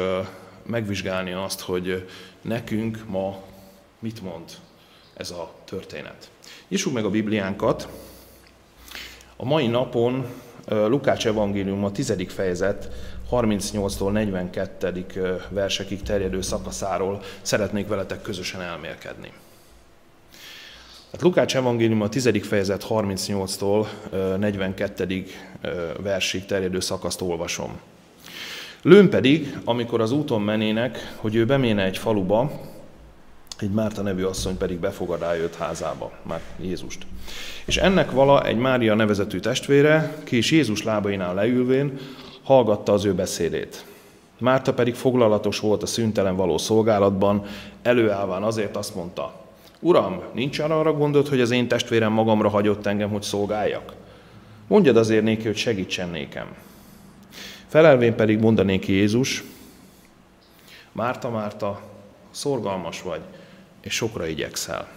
megvizsgálni 0.66 1.32
azt, 1.32 1.60
hogy 1.60 2.10
nekünk 2.42 3.08
ma 3.08 3.44
mit 4.00 4.22
mond 4.22 4.52
ez 5.14 5.32
a 5.32 5.54
történet. 5.70 6.30
Nyissuk 6.68 6.94
meg 6.94 7.06
a 7.06 7.10
Bibliánkat. 7.10 7.88
A 9.36 9.46
mai 9.46 9.68
napon 9.68 10.26
Lukács 10.70 11.28
evangélium 11.28 11.84
a 11.84 11.92
10. 11.92 12.14
fejezet 12.28 12.90
38-tól 13.32 14.12
42. 14.12 15.06
versekig 15.50 16.02
terjedő 16.02 16.42
szakaszáról 16.42 17.22
szeretnék 17.42 17.88
veletek 17.88 18.22
közösen 18.22 18.62
elmélkedni. 18.62 19.32
Hát 21.12 21.22
Lukács 21.22 21.56
evangélium 21.56 22.02
a 22.02 22.10
10. 22.10 22.30
fejezet 22.42 22.86
38-tól 22.90 23.88
42. 24.38 25.26
versig 25.98 26.46
terjedő 26.46 26.80
szakaszt 26.80 27.22
olvasom. 27.22 27.80
Lőn 28.82 29.10
pedig, 29.10 29.58
amikor 29.64 30.02
az 30.02 30.12
úton 30.12 30.42
menének, 30.42 31.14
hogy 31.16 31.36
ő 31.36 31.46
beméne 31.46 31.84
egy 31.84 31.98
faluba, 31.98 32.52
egy 33.60 33.72
Márta 33.72 34.02
nevű 34.02 34.24
asszony 34.24 34.58
pedig 34.58 34.80
befogadá 34.80 35.36
őt 35.36 35.56
házába, 35.56 36.12
már 36.22 36.42
Jézust. 36.62 37.06
És 37.66 37.78
ennek 37.78 38.12
vala 38.12 38.46
egy 38.46 38.58
Mária 38.58 38.96
nevezetű 38.96 39.40
testvére, 39.40 40.16
ki 40.24 40.38
is 40.38 40.52
Jézus 40.52 40.84
lábainál 40.84 41.34
leülvén, 41.34 42.00
hallgatta 42.44 42.94
az 42.94 43.06
ő 43.06 43.14
beszédét. 43.14 43.86
Márta 44.38 44.74
pedig 44.74 44.96
foglalatos 44.96 45.60
volt 45.60 45.84
a 45.84 45.86
szüntelen 45.86 46.36
való 46.36 46.58
szolgálatban, 46.58 47.46
előállván 47.82 48.44
azért 48.44 48.76
azt 48.76 48.96
mondta, 48.96 49.46
Uram, 49.80 50.22
nincs 50.34 50.60
arra 50.60 50.94
gondod, 50.94 51.28
hogy 51.28 51.42
az 51.42 51.52
én 51.52 51.68
testvérem 51.68 52.12
magamra 52.12 52.50
hagyott 52.50 52.86
engem, 52.86 53.10
hogy 53.10 53.22
szolgáljak? 53.22 53.94
Mondjad 54.68 54.98
azért 54.98 55.24
néki, 55.24 55.46
hogy 55.46 55.58
segítsen 55.58 56.10
nékem. 56.10 56.48
Felelvén 57.68 58.16
pedig 58.16 58.40
mondanéki 58.40 58.92
Jézus, 58.92 59.44
Márta, 60.92 61.30
Márta, 61.30 61.82
szorgalmas 62.32 63.02
vagy, 63.02 63.22
és 63.88 63.94
sokra 63.94 64.28
igyekszel. 64.28 64.88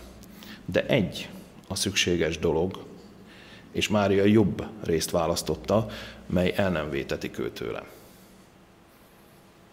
De 0.64 0.86
egy 0.86 1.28
a 1.68 1.74
szükséges 1.74 2.38
dolog, 2.38 2.84
és 3.72 3.88
Mária 3.88 4.24
jobb 4.24 4.64
részt 4.84 5.10
választotta, 5.10 5.86
mely 6.26 6.52
el 6.56 6.70
nem 6.70 6.90
vétetik 6.90 7.38
ő 7.38 7.50
tőle. 7.50 7.84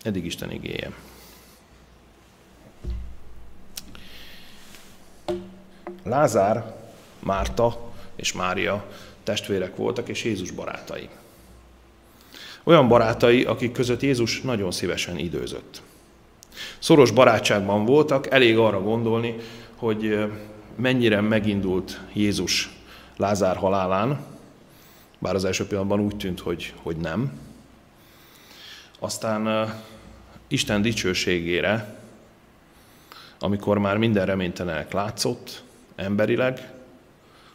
Eddig 0.02 0.26
Isten 0.26 0.52
igéje. 0.52 0.92
Lázár, 6.04 6.76
Márta 7.20 7.92
és 8.16 8.34
Mária 8.34 8.86
testvérek 9.24 9.76
voltak, 9.76 10.08
és 10.08 10.24
Jézus 10.24 10.52
barátai. 10.52 11.10
Olyan 12.64 12.88
barátai, 12.88 13.44
akik 13.44 13.72
között 13.72 14.02
Jézus 14.02 14.42
nagyon 14.42 14.72
szívesen 14.72 15.18
időzött. 15.18 15.82
Szoros 16.80 17.12
barátságban 17.12 17.86
voltak, 17.86 18.32
elég 18.32 18.58
arra 18.58 18.82
gondolni, 18.82 19.36
hogy 19.76 20.30
mennyire 20.76 21.22
megindult 21.22 22.00
Jézus 22.14 22.70
Lázár 23.18 23.56
halálán, 23.56 24.20
bár 25.20 25.36
az 25.36 25.46
első 25.46 25.68
pillanatban 25.68 26.00
úgy 26.00 26.18
tűnt, 26.18 26.40
hogy, 26.40 26.74
hogy 26.82 26.98
nem. 26.98 27.40
Aztán 29.00 29.74
Isten 30.48 30.82
dicsőségére, 30.82 32.00
amikor 33.40 33.78
már 33.78 33.98
minden 33.98 34.26
reménytelenek 34.26 34.92
látszott, 34.92 35.64
emberileg, 35.96 36.72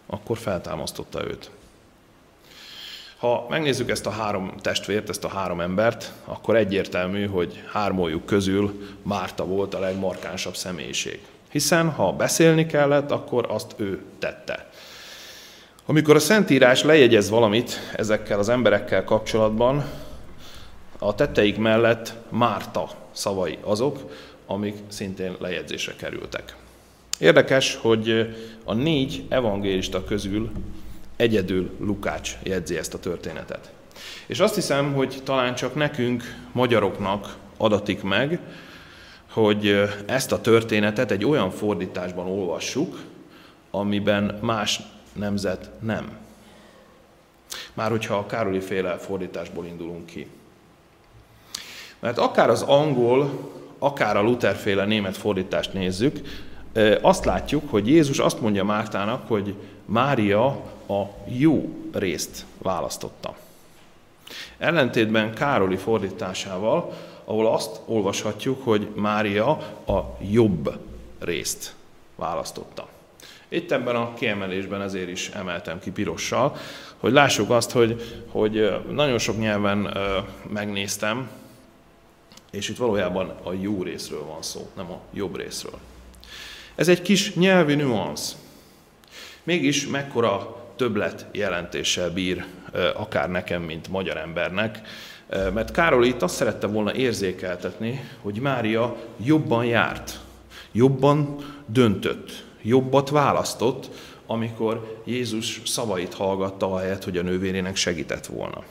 akkor 0.07 0.39
feltámasztotta 0.39 1.25
őt. 1.25 1.51
Ha 3.23 3.47
megnézzük 3.49 3.91
ezt 3.91 4.07
a 4.07 4.11
három 4.11 4.53
testvért, 4.61 5.09
ezt 5.09 5.25
a 5.25 5.29
három 5.29 5.61
embert, 5.61 6.13
akkor 6.25 6.57
egyértelmű, 6.57 7.27
hogy 7.27 7.63
hármójuk 7.73 8.27
közül 8.27 8.89
Márta 9.03 9.45
volt 9.45 9.75
a 9.75 9.79
legmarkánsabb 9.79 10.57
személyiség. 10.57 11.21
Hiszen 11.51 11.91
ha 11.91 12.13
beszélni 12.13 12.67
kellett, 12.67 13.11
akkor 13.11 13.47
azt 13.49 13.75
ő 13.77 14.03
tette. 14.19 14.71
Amikor 15.87 16.17
a 16.17 16.19
Szentírás 16.19 16.83
lejegyez 16.83 17.31
valamit 17.31 17.79
ezekkel 17.97 18.39
az 18.39 18.49
emberekkel 18.49 19.05
kapcsolatban, 19.05 19.85
a 20.99 21.15
tetteik 21.15 21.59
mellett 21.59 22.15
Márta 22.29 22.91
szavai 23.13 23.59
azok, 23.61 23.99
amik 24.47 24.77
szintén 24.89 25.37
lejegyzésre 25.39 25.95
kerültek. 25.97 26.57
Érdekes, 27.19 27.75
hogy 27.75 28.35
a 28.65 28.75
négy 28.75 29.25
evangélista 29.29 30.05
közül 30.05 30.51
egyedül 31.23 31.71
Lukács 31.81 32.37
jegyzi 32.43 32.77
ezt 32.77 32.95
a 32.95 32.99
történetet. 32.99 33.73
És 34.27 34.41
azt 34.41 34.55
hiszem, 34.55 34.93
hogy 34.93 35.21
talán 35.25 35.55
csak 35.55 35.75
nekünk, 35.75 36.23
magyaroknak 36.53 37.37
adatik 37.57 38.03
meg, 38.03 38.39
hogy 39.31 39.89
ezt 40.07 40.33
a 40.33 40.41
történetet 40.41 41.11
egy 41.11 41.25
olyan 41.25 41.51
fordításban 41.51 42.27
olvassuk, 42.27 43.01
amiben 43.71 44.39
más 44.41 44.81
nemzet 45.13 45.71
nem. 45.81 46.11
Már 47.75 47.91
hogyha 47.91 48.15
a 48.15 48.27
Károli 48.27 48.61
féle 48.61 48.97
fordításból 48.97 49.67
indulunk 49.67 50.07
ki. 50.07 50.27
Mert 51.99 52.19
akár 52.19 52.51
az 52.51 52.63
angol, 52.63 53.51
akár 53.79 54.17
a 54.17 54.23
Luther 54.23 54.57
féle 54.57 54.85
német 54.85 55.17
fordítást 55.17 55.73
nézzük, 55.73 56.21
azt 57.01 57.25
látjuk, 57.25 57.71
hogy 57.71 57.89
Jézus 57.89 58.19
azt 58.19 58.41
mondja 58.41 58.65
Mártának, 58.65 59.29
hogy 59.29 59.55
Mária 59.85 60.63
a 60.89 61.03
jó 61.27 61.69
részt 61.93 62.45
választotta. 62.59 63.37
Ellentétben 64.59 65.35
Károli 65.35 65.77
fordításával, 65.77 66.93
ahol 67.25 67.47
azt 67.47 67.81
olvashatjuk, 67.87 68.65
hogy 68.65 68.89
Mária 68.95 69.51
a 69.87 70.17
jobb 70.31 70.79
részt 71.19 71.75
választotta. 72.17 72.89
Itt 73.49 73.73
ebben 73.73 73.97
a 73.97 74.15
kiemelésben 74.15 74.83
ezért 74.83 75.09
is 75.09 75.29
emeltem 75.29 75.81
ki 75.81 75.91
pirossal, 75.91 76.57
hogy 76.97 77.13
lássuk 77.13 77.51
azt, 77.51 77.71
hogy, 77.71 78.23
hogy 78.31 78.81
nagyon 78.91 79.19
sok 79.19 79.39
nyelven 79.39 79.97
megnéztem, 80.49 81.31
és 82.51 82.69
itt 82.69 82.77
valójában 82.77 83.35
a 83.43 83.53
jó 83.53 83.83
részről 83.83 84.25
van 84.25 84.43
szó, 84.43 84.71
nem 84.77 84.91
a 84.91 85.01
jobb 85.13 85.37
részről. 85.37 85.79
Ez 86.75 86.89
egy 86.89 87.03
kis 87.03 87.35
nyelvi 87.35 87.75
nüansz. 87.75 88.37
Mégis 89.43 89.87
mekkora 89.87 90.62
többlet 90.77 91.27
jelentéssel 91.33 92.11
bír 92.11 92.45
akár 92.95 93.31
nekem, 93.31 93.63
mint 93.63 93.89
magyar 93.89 94.17
embernek, 94.17 94.81
mert 95.29 95.71
Károly 95.71 96.07
itt 96.07 96.23
azt 96.23 96.35
szerette 96.35 96.67
volna 96.67 96.95
érzékeltetni, 96.95 98.09
hogy 98.21 98.39
Mária 98.39 98.97
jobban 99.17 99.65
járt, 99.65 100.21
jobban 100.73 101.37
döntött, 101.67 102.45
jobbat 102.63 103.11
választott, 103.11 103.91
amikor 104.27 105.03
Jézus 105.05 105.61
szavait 105.65 106.15
hallgatta, 106.15 106.73
ahelyett, 106.75 107.05
hogy 107.05 107.19
a 107.19 107.23
nővérének 107.23 107.77
segített 107.77 108.27
volna. 108.27 108.63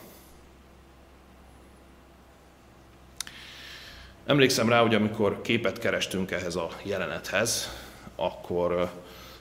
Emlékszem 4.25 4.69
rá, 4.69 4.81
hogy 4.81 4.95
amikor 4.95 5.41
képet 5.41 5.79
kerestünk 5.79 6.31
ehhez 6.31 6.55
a 6.55 6.69
jelenethez, 6.83 7.69
akkor 8.15 8.91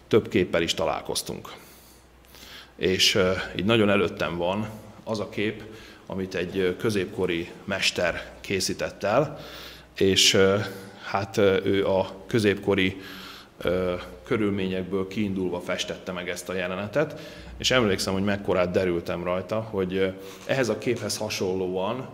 több 0.08 0.28
képpel 0.28 0.62
is 0.62 0.74
találkoztunk. 0.74 1.52
És 2.80 3.18
így 3.56 3.64
nagyon 3.64 3.90
előttem 3.90 4.36
van 4.36 4.68
az 5.04 5.20
a 5.20 5.28
kép, 5.28 5.62
amit 6.06 6.34
egy 6.34 6.76
középkori 6.78 7.50
mester 7.64 8.30
készített 8.40 9.02
el, 9.02 9.38
és 9.96 10.38
hát 11.04 11.36
ő 11.64 11.86
a 11.86 12.10
középkori 12.26 13.00
körülményekből 14.24 15.08
kiindulva 15.08 15.60
festette 15.60 16.12
meg 16.12 16.28
ezt 16.28 16.48
a 16.48 16.54
jelenetet, 16.54 17.20
és 17.58 17.70
emlékszem, 17.70 18.12
hogy 18.12 18.24
mekkorát 18.24 18.70
derültem 18.70 19.24
rajta, 19.24 19.60
hogy 19.60 20.12
ehhez 20.46 20.68
a 20.68 20.78
képhez 20.78 21.16
hasonlóan 21.16 22.08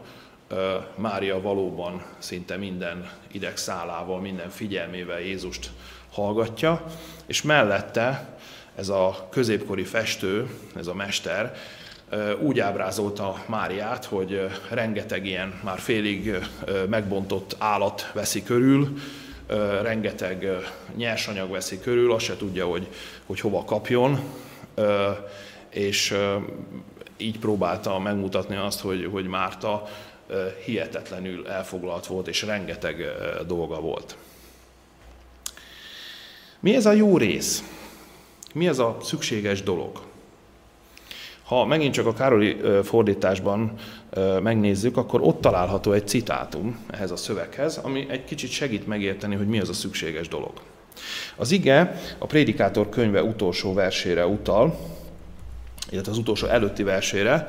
Mária 0.95 1.41
valóban 1.41 2.03
szinte 2.19 2.57
minden 2.57 3.11
idegszálával, 3.33 4.21
minden 4.21 4.49
figyelmével 4.49 5.21
Jézust 5.21 5.71
hallgatja, 6.11 6.85
és 7.27 7.43
mellette 7.43 8.36
ez 8.77 8.89
a 8.89 9.29
középkori 9.31 9.85
festő, 9.85 10.49
ez 10.77 10.87
a 10.87 10.95
mester, 10.95 11.57
úgy 12.41 12.61
ábrázolta 12.61 13.43
Máriát, 13.47 14.05
hogy 14.05 14.47
rengeteg 14.71 15.27
ilyen 15.27 15.61
már 15.65 15.79
félig 15.79 16.35
megbontott 16.89 17.57
állat 17.59 18.11
veszi 18.15 18.43
körül, 18.43 18.99
rengeteg 19.83 20.49
nyersanyag 20.97 21.51
veszi 21.51 21.81
körül, 21.81 22.13
azt 22.13 22.25
se 22.25 22.37
tudja, 22.37 22.67
hogy, 22.67 22.89
hogy 23.27 23.41
hova 23.41 23.65
kapjon, 23.65 24.21
és 25.69 26.15
így 27.17 27.39
próbálta 27.39 27.99
megmutatni 27.99 28.57
azt, 28.57 28.81
hogy, 28.81 29.09
hogy 29.13 29.27
Márta 29.27 29.89
hihetetlenül 30.65 31.49
elfoglalt 31.49 32.07
volt, 32.07 32.29
és 32.29 32.43
rengeteg 32.43 33.05
dolga 33.47 33.81
volt. 33.81 34.17
Mi 36.61 36.75
ez 36.75 36.87
a 36.87 36.93
jó 36.93 37.19
rész? 37.19 37.63
Mi 38.57 38.69
ez 38.69 38.79
a 38.79 38.97
szükséges 39.03 39.63
dolog? 39.63 40.01
Ha 41.43 41.65
megint 41.65 41.95
csak 41.95 42.07
a 42.07 42.13
Károli 42.13 42.57
fordításban 42.83 43.73
megnézzük, 44.43 44.97
akkor 44.97 45.21
ott 45.23 45.41
található 45.41 45.93
egy 45.93 46.09
citátum 46.09 46.79
ehhez 46.91 47.11
a 47.11 47.17
szöveghez, 47.17 47.77
ami 47.77 48.07
egy 48.11 48.25
kicsit 48.25 48.51
segít 48.51 48.87
megérteni, 48.87 49.35
hogy 49.35 49.47
mi 49.47 49.61
az 49.61 49.69
a 49.69 49.73
szükséges 49.73 50.29
dolog. 50.29 50.53
Az 51.37 51.51
ige 51.51 52.01
a 52.19 52.27
Prédikátor 52.27 52.89
könyve 52.89 53.23
utolsó 53.23 53.75
versére 53.75 54.27
utal, 54.27 54.79
illetve 55.91 56.13
az 56.13 56.19
utolsó 56.19 56.47
előtti 56.47 56.83
versére, 56.83 57.49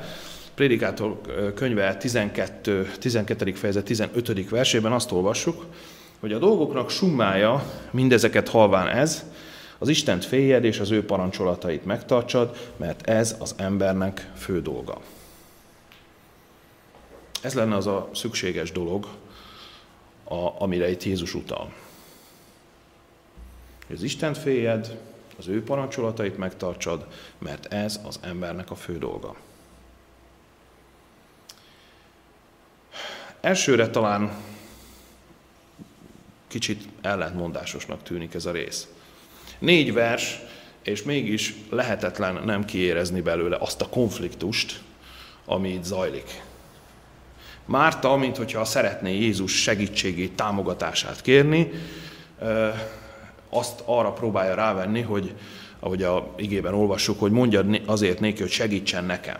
Prédikátor 0.54 1.20
könyve 1.54 1.96
12. 1.96 2.92
12. 2.98 3.52
fejezet 3.52 3.84
15. 3.84 4.48
versében 4.50 4.92
azt 4.92 5.12
olvassuk, 5.12 5.66
hogy 6.20 6.32
a 6.32 6.38
dolgoknak 6.38 6.90
summája 6.90 7.62
mindezeket 7.90 8.48
halván 8.48 8.88
ez, 8.88 9.24
az 9.78 9.88
Istent 9.88 10.24
féljed 10.24 10.64
és 10.64 10.78
az 10.78 10.90
ő 10.90 11.04
parancsolatait 11.04 11.84
megtartsad, 11.84 12.72
mert 12.76 13.08
ez 13.08 13.36
az 13.38 13.54
embernek 13.56 14.30
fő 14.36 14.62
dolga. 14.62 15.00
Ez 17.42 17.54
lenne 17.54 17.76
az 17.76 17.86
a 17.86 18.08
szükséges 18.14 18.72
dolog, 18.72 19.08
a, 20.24 20.62
amire 20.62 20.90
itt 20.90 21.02
Jézus 21.02 21.34
utal. 21.34 21.72
Az 23.90 24.02
Istent 24.02 24.38
féljed, 24.38 24.98
az 25.38 25.48
ő 25.48 25.62
parancsolatait 25.62 26.38
megtartsad, 26.38 27.06
mert 27.38 27.72
ez 27.72 28.00
az 28.06 28.18
embernek 28.22 28.70
a 28.70 28.74
fő 28.74 28.98
dolga. 28.98 29.36
Elsőre 33.40 33.88
talán 33.88 34.36
kicsit 36.46 36.88
ellentmondásosnak 37.00 38.02
tűnik 38.02 38.34
ez 38.34 38.46
a 38.46 38.50
rész. 38.50 38.88
Négy 39.58 39.92
vers, 39.92 40.38
és 40.82 41.02
mégis 41.02 41.54
lehetetlen 41.70 42.42
nem 42.44 42.64
kiérezni 42.64 43.20
belőle 43.20 43.56
azt 43.60 43.80
a 43.80 43.88
konfliktust, 43.88 44.80
ami 45.44 45.68
itt 45.68 45.84
zajlik. 45.84 46.42
Márta, 47.64 48.16
mint 48.16 48.36
hogyha 48.36 48.64
szeretné 48.64 49.18
Jézus 49.18 49.52
segítségét, 49.62 50.32
támogatását 50.32 51.20
kérni, 51.20 51.70
azt 53.48 53.82
arra 53.84 54.12
próbálja 54.12 54.54
rávenni, 54.54 55.00
hogy 55.00 55.34
ahogy 55.80 56.02
a 56.02 56.34
igében 56.36 56.74
olvassuk, 56.74 57.20
hogy 57.20 57.30
mondja 57.30 57.64
azért 57.86 58.20
néki, 58.20 58.40
hogy 58.40 58.50
segítsen 58.50 59.04
nekem. 59.04 59.38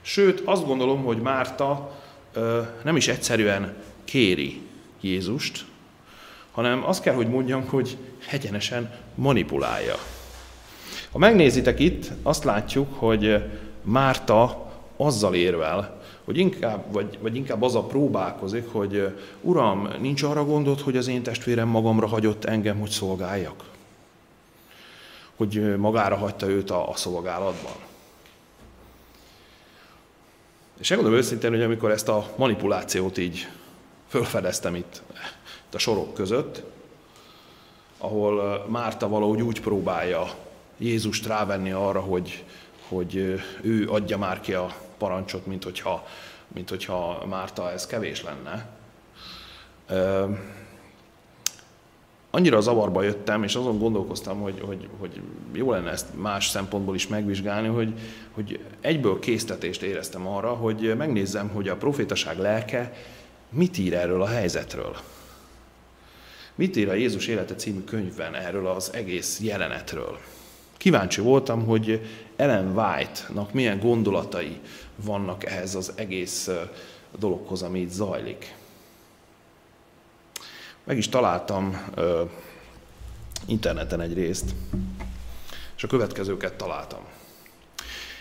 Sőt, 0.00 0.42
azt 0.44 0.66
gondolom, 0.66 1.04
hogy 1.04 1.18
Márta 1.18 1.98
nem 2.84 2.96
is 2.96 3.08
egyszerűen 3.08 3.76
kéri 4.04 4.60
Jézust, 5.00 5.64
hanem 6.58 6.84
azt 6.84 7.02
kell, 7.02 7.14
hogy 7.14 7.28
mondjam, 7.28 7.66
hogy 7.66 7.96
egyenesen 8.30 8.94
manipulálja. 9.14 9.94
Ha 11.12 11.18
megnézitek 11.18 11.80
itt, 11.80 12.10
azt 12.22 12.44
látjuk, 12.44 12.94
hogy 12.94 13.44
Márta 13.82 14.70
azzal 14.96 15.34
érvel, 15.34 16.00
hogy 16.24 16.38
inkább, 16.38 16.92
vagy, 16.92 17.18
vagy 17.20 17.36
inkább 17.36 17.62
azzal 17.62 17.86
próbálkozik, 17.86 18.72
hogy 18.72 19.14
Uram, 19.40 19.88
nincs 20.00 20.22
arra 20.22 20.44
gondod, 20.44 20.80
hogy 20.80 20.96
az 20.96 21.08
én 21.08 21.22
testvérem 21.22 21.68
magamra 21.68 22.06
hagyott 22.06 22.44
engem, 22.44 22.78
hogy 22.78 22.90
szolgáljak? 22.90 23.64
hogy 25.36 25.76
magára 25.76 26.16
hagyta 26.16 26.48
őt 26.48 26.70
a, 26.70 26.88
a 26.88 26.96
szolgálatban. 26.96 27.72
És 30.78 30.88
megmondom 30.88 31.18
őszintén, 31.18 31.50
hogy 31.50 31.62
amikor 31.62 31.90
ezt 31.90 32.08
a 32.08 32.32
manipulációt 32.36 33.18
így 33.18 33.48
fölfedeztem 34.08 34.74
itt 34.74 35.02
a 35.74 35.78
sorok 35.78 36.14
között, 36.14 36.62
ahol 37.98 38.64
Márta 38.68 39.08
valahogy 39.08 39.42
úgy 39.42 39.60
próbálja 39.60 40.26
Jézust 40.78 41.26
rávenni 41.26 41.70
arra, 41.70 42.00
hogy, 42.00 42.44
hogy 42.88 43.14
ő 43.62 43.88
adja 43.90 44.18
már 44.18 44.40
ki 44.40 44.52
a 44.52 44.74
parancsot, 44.98 45.46
mint 45.46 45.64
hogyha, 45.64 46.06
mint 46.48 46.68
hogyha 46.68 47.26
Márta 47.26 47.72
ez 47.72 47.86
kevés 47.86 48.22
lenne. 48.22 48.68
Annyira 52.30 52.60
zavarba 52.60 53.02
jöttem, 53.02 53.42
és 53.42 53.54
azon 53.54 53.78
gondolkoztam, 53.78 54.40
hogy, 54.40 54.60
hogy, 54.60 54.88
hogy 54.98 55.20
jó 55.52 55.70
lenne 55.70 55.90
ezt 55.90 56.06
más 56.14 56.48
szempontból 56.48 56.94
is 56.94 57.06
megvizsgálni, 57.06 57.68
hogy, 57.68 57.94
hogy 58.32 58.64
egyből 58.80 59.18
késztetést 59.18 59.82
éreztem 59.82 60.26
arra, 60.26 60.54
hogy 60.54 60.94
megnézzem, 60.96 61.48
hogy 61.48 61.68
a 61.68 61.76
profétaság 61.76 62.38
lelke 62.38 62.92
mit 63.50 63.78
ír 63.78 63.94
erről 63.94 64.22
a 64.22 64.26
helyzetről. 64.26 64.96
Mit 66.58 66.76
ír 66.76 66.88
a 66.88 66.94
Jézus 66.94 67.26
élete 67.26 67.54
című 67.54 67.84
könyvben 67.84 68.34
erről 68.34 68.66
az 68.66 68.92
egész 68.92 69.40
jelenetről. 69.40 70.18
Kíváncsi 70.76 71.20
voltam, 71.20 71.66
hogy 71.66 72.00
Ellen 72.36 72.78
White-nak 72.78 73.52
milyen 73.52 73.78
gondolatai 73.78 74.60
vannak 74.96 75.44
ehhez 75.44 75.74
az 75.74 75.92
egész 75.94 76.50
dologhoz, 77.18 77.62
ami 77.62 77.80
itt 77.80 77.90
zajlik. 77.90 78.54
Meg 80.84 80.96
is 80.96 81.08
találtam 81.08 81.90
ö, 81.94 82.22
interneten 83.46 84.00
egy 84.00 84.14
részt, 84.14 84.54
és 85.76 85.82
a 85.82 85.88
következőket 85.88 86.54
találtam. 86.54 87.00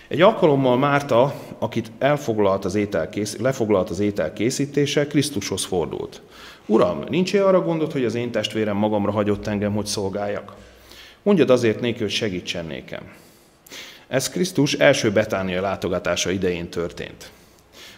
Egy 0.07 0.21
alkalommal 0.21 0.77
Márta, 0.77 1.33
akit 1.59 1.91
elfoglalt 1.97 2.65
az 2.65 2.75
étel 2.75 3.09
kész, 3.09 3.37
lefoglalt 3.37 3.89
az 3.89 3.99
étel 3.99 4.33
készítése, 4.33 5.07
Krisztushoz 5.07 5.65
fordult. 5.65 6.21
Uram, 6.69 7.03
nincs 7.09 7.35
-e 7.35 7.45
arra 7.45 7.61
gondot, 7.61 7.91
hogy 7.91 8.05
az 8.05 8.15
én 8.15 8.31
testvérem 8.31 8.77
magamra 8.77 9.11
hagyott 9.11 9.47
engem, 9.47 9.73
hogy 9.73 9.85
szolgáljak? 9.85 10.55
Mondjad 11.23 11.49
azért 11.49 11.79
néki, 11.79 11.99
hogy 11.99 12.09
segítsen 12.09 12.65
nékem. 12.65 13.01
Ez 14.07 14.29
Krisztus 14.29 14.73
első 14.73 15.11
Betánia 15.11 15.61
látogatása 15.61 16.29
idején 16.29 16.69
történt. 16.69 17.31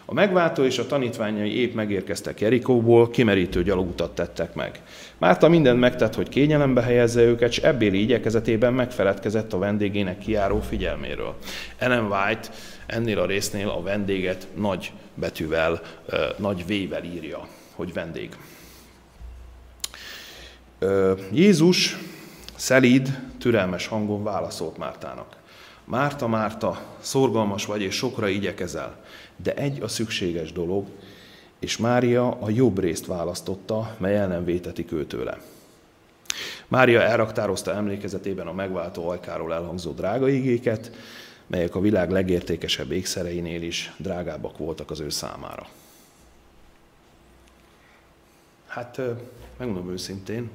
A 0.05 0.13
megváltó 0.13 0.63
és 0.63 0.77
a 0.77 0.86
tanítványai 0.86 1.60
épp 1.60 1.73
megérkeztek 1.73 2.41
Jerikóból, 2.41 3.10
kimerítő 3.10 3.63
gyalogutat 3.63 4.15
tettek 4.15 4.53
meg. 4.53 4.82
Márta 5.17 5.49
mindent 5.49 5.79
megtett, 5.79 6.15
hogy 6.15 6.29
kényelembe 6.29 6.82
helyezze 6.82 7.21
őket, 7.21 7.49
és 7.49 7.58
ebbéli 7.58 8.01
igyekezetében 8.01 8.73
megfeledkezett 8.73 9.53
a 9.53 9.58
vendégének 9.58 10.17
kiáró 10.17 10.60
figyelméről. 10.60 11.36
Ellen 11.77 12.12
White 12.12 12.49
ennél 12.86 13.19
a 13.19 13.25
résznél 13.25 13.69
a 13.69 13.82
vendéget 13.82 14.47
nagy 14.55 14.91
betűvel, 15.13 15.82
nagy 16.38 16.65
vével 16.65 17.03
írja, 17.03 17.47
hogy 17.75 17.93
vendég. 17.93 18.29
Jézus 21.31 21.97
szelíd, 22.55 23.19
türelmes 23.37 23.87
hangon 23.87 24.23
válaszolt 24.23 24.77
Mártának. 24.77 25.35
Márta, 25.83 26.27
Márta, 26.27 26.81
szorgalmas 26.99 27.65
vagy 27.65 27.81
és 27.81 27.95
sokra 27.95 28.27
igyekezel, 28.27 29.03
de 29.35 29.53
egy 29.53 29.81
a 29.81 29.87
szükséges 29.87 30.51
dolog, 30.51 30.87
és 31.59 31.77
Mária 31.77 32.37
a 32.39 32.49
jobb 32.49 32.79
részt 32.79 33.05
választotta, 33.05 33.95
mely 33.97 34.17
el 34.17 34.27
nem 34.27 34.45
vétetik 34.45 34.91
ő 34.91 35.05
tőle. 35.05 35.37
Mária 36.67 37.01
elraktározta 37.01 37.73
emlékezetében 37.73 38.47
a 38.47 38.53
megváltó 38.53 39.09
ajkáról 39.09 39.53
elhangzó 39.53 39.91
drága 39.91 40.29
igéket, 40.29 40.91
melyek 41.47 41.75
a 41.75 41.79
világ 41.79 42.11
legértékesebb 42.11 42.91
ékszereinél 42.91 43.61
is 43.61 43.93
drágábbak 43.97 44.57
voltak 44.57 44.91
az 44.91 44.99
ő 44.99 45.09
számára. 45.09 45.67
Hát, 48.67 49.01
megmondom 49.57 49.91
őszintén, 49.91 50.49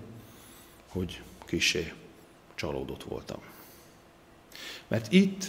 hogy 0.94 1.22
kisé 1.44 1.92
csalódott 2.54 3.02
voltam. 3.02 3.40
Mert 4.88 5.12
itt 5.12 5.44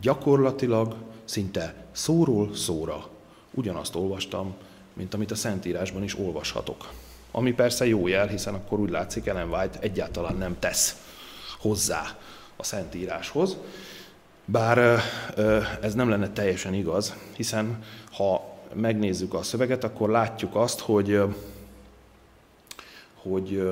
gyakorlatilag 0.00 0.96
szinte 1.24 1.86
szóról 1.92 2.54
szóra 2.54 3.08
ugyanazt 3.50 3.94
olvastam, 3.94 4.54
mint 4.92 5.14
amit 5.14 5.30
a 5.30 5.34
Szentírásban 5.34 6.02
is 6.02 6.18
olvashatok. 6.18 6.90
Ami 7.30 7.52
persze 7.52 7.86
jó 7.86 8.06
jel, 8.06 8.26
hiszen 8.26 8.54
akkor 8.54 8.80
úgy 8.80 8.90
látszik, 8.90 9.26
Ellen 9.26 9.52
White 9.52 9.78
egyáltalán 9.78 10.36
nem 10.36 10.58
tesz 10.58 10.96
hozzá 11.58 12.18
a 12.56 12.62
Szentíráshoz. 12.64 13.56
Bár 14.44 15.02
ez 15.80 15.94
nem 15.94 16.08
lenne 16.08 16.30
teljesen 16.30 16.74
igaz, 16.74 17.14
hiszen 17.36 17.84
ha 18.12 18.54
megnézzük 18.72 19.34
a 19.34 19.42
szöveget, 19.42 19.84
akkor 19.84 20.10
látjuk 20.10 20.54
azt, 20.54 20.80
hogy, 20.80 21.22
hogy 23.14 23.62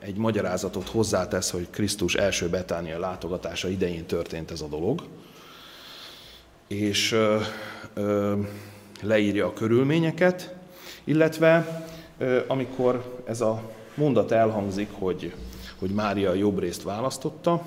egy 0.00 0.16
magyarázatot 0.16 0.88
hozzátesz, 0.88 1.50
hogy 1.50 1.70
Krisztus 1.70 2.14
első 2.14 2.48
Betánia 2.48 2.98
látogatása 2.98 3.68
idején 3.68 4.06
történt 4.06 4.50
ez 4.50 4.60
a 4.60 4.66
dolog, 4.66 5.02
és 6.66 7.12
ö, 7.12 7.40
ö, 7.94 8.36
leírja 9.02 9.46
a 9.46 9.52
körülményeket, 9.52 10.54
illetve 11.04 11.84
ö, 12.18 12.40
amikor 12.46 13.20
ez 13.24 13.40
a 13.40 13.62
mondat 13.94 14.32
elhangzik, 14.32 14.88
hogy, 14.92 15.34
hogy 15.78 15.90
Mária 15.90 16.30
a 16.30 16.34
jobb 16.34 16.58
részt 16.58 16.82
választotta, 16.82 17.62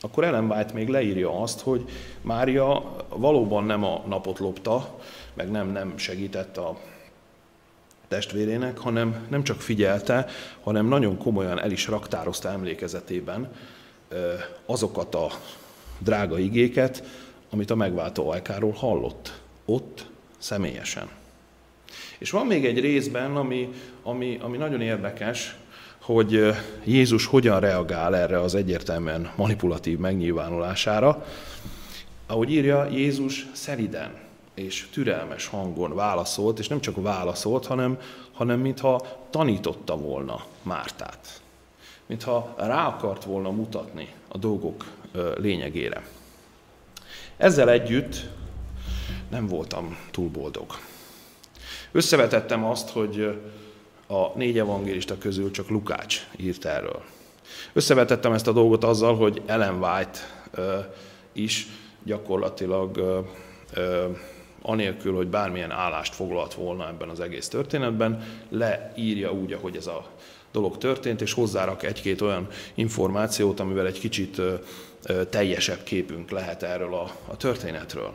akkor 0.00 0.24
Ellen 0.24 0.50
White 0.50 0.72
még 0.74 0.88
leírja 0.88 1.40
azt, 1.40 1.60
hogy 1.60 1.84
Mária 2.20 2.96
valóban 3.08 3.64
nem 3.64 3.84
a 3.84 4.02
napot 4.06 4.38
lopta, 4.38 4.98
meg 5.34 5.50
nem, 5.50 5.72
nem 5.72 5.96
segített 5.96 6.56
a 6.56 6.78
testvérének, 8.08 8.78
hanem 8.78 9.26
nem 9.30 9.42
csak 9.42 9.60
figyelte, 9.60 10.26
hanem 10.62 10.86
nagyon 10.86 11.18
komolyan 11.18 11.60
el 11.60 11.70
is 11.70 11.86
raktározta 11.86 12.48
emlékezetében 12.50 13.48
azokat 14.66 15.14
a 15.14 15.30
drága 15.98 16.38
igéket, 16.38 17.02
amit 17.50 17.70
a 17.70 17.74
megváltó 17.74 18.30
ajkáról 18.30 18.72
hallott, 18.72 19.40
ott 19.64 20.06
személyesen. 20.38 21.08
És 22.18 22.30
van 22.30 22.46
még 22.46 22.64
egy 22.64 22.80
részben, 22.80 23.36
ami, 23.36 23.68
ami, 24.02 24.38
ami 24.42 24.56
nagyon 24.56 24.80
érdekes, 24.80 25.56
hogy 26.00 26.54
Jézus 26.84 27.26
hogyan 27.26 27.60
reagál 27.60 28.16
erre 28.16 28.40
az 28.40 28.54
egyértelműen 28.54 29.30
manipulatív 29.36 29.98
megnyilvánulására. 29.98 31.26
Ahogy 32.26 32.50
írja, 32.50 32.88
Jézus 32.90 33.46
szeliden 33.52 34.23
és 34.54 34.88
türelmes 34.92 35.46
hangon 35.46 35.94
válaszolt, 35.94 36.58
és 36.58 36.68
nem 36.68 36.80
csak 36.80 37.02
válaszolt, 37.02 37.66
hanem, 37.66 37.98
hanem 38.32 38.60
mintha 38.60 39.06
tanította 39.30 39.96
volna 39.96 40.44
Mártát. 40.62 41.42
Mintha 42.06 42.54
rá 42.58 42.86
akart 42.86 43.24
volna 43.24 43.50
mutatni 43.50 44.08
a 44.28 44.38
dolgok 44.38 44.84
lényegére. 45.36 46.06
Ezzel 47.36 47.70
együtt 47.70 48.16
nem 49.30 49.46
voltam 49.46 49.96
túl 50.10 50.28
boldog. 50.28 50.66
Összevetettem 51.92 52.64
azt, 52.64 52.90
hogy 52.90 53.42
a 54.06 54.36
négy 54.36 54.58
evangélista 54.58 55.18
közül 55.18 55.50
csak 55.50 55.68
Lukács 55.68 56.26
írt 56.36 56.64
erről. 56.64 57.02
Összevetettem 57.72 58.32
ezt 58.32 58.46
a 58.46 58.52
dolgot 58.52 58.84
azzal, 58.84 59.16
hogy 59.16 59.42
Ellen 59.46 59.82
White 59.82 60.18
is 61.32 61.66
gyakorlatilag 62.02 63.24
anélkül, 64.66 65.14
hogy 65.14 65.26
bármilyen 65.26 65.70
állást 65.70 66.14
foglalt 66.14 66.54
volna 66.54 66.88
ebben 66.88 67.08
az 67.08 67.20
egész 67.20 67.48
történetben, 67.48 68.22
leírja 68.48 69.32
úgy, 69.32 69.52
ahogy 69.52 69.76
ez 69.76 69.86
a 69.86 70.06
dolog 70.52 70.78
történt, 70.78 71.20
és 71.20 71.32
hozzárak 71.32 71.82
egy-két 71.82 72.20
olyan 72.20 72.48
információt, 72.74 73.60
amivel 73.60 73.86
egy 73.86 73.98
kicsit 73.98 74.40
teljesebb 75.30 75.82
képünk 75.82 76.30
lehet 76.30 76.62
erről 76.62 76.94
a, 76.94 77.10
a 77.26 77.36
történetről. 77.36 78.12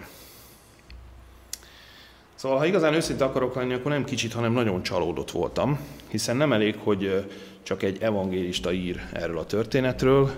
Szóval, 2.35 2.57
ha 2.57 2.65
igazán 2.65 2.93
őszinte 2.93 3.23
akarok 3.23 3.55
lenni, 3.55 3.73
akkor 3.73 3.91
nem 3.91 4.03
kicsit, 4.03 4.33
hanem 4.33 4.51
nagyon 4.51 4.83
csalódott 4.83 5.31
voltam, 5.31 5.79
hiszen 6.07 6.37
nem 6.37 6.53
elég, 6.53 6.75
hogy 6.83 7.25
csak 7.63 7.83
egy 7.83 8.01
evangélista 8.01 8.71
ír 8.71 9.01
erről 9.13 9.37
a 9.37 9.45
történetről, 9.45 10.31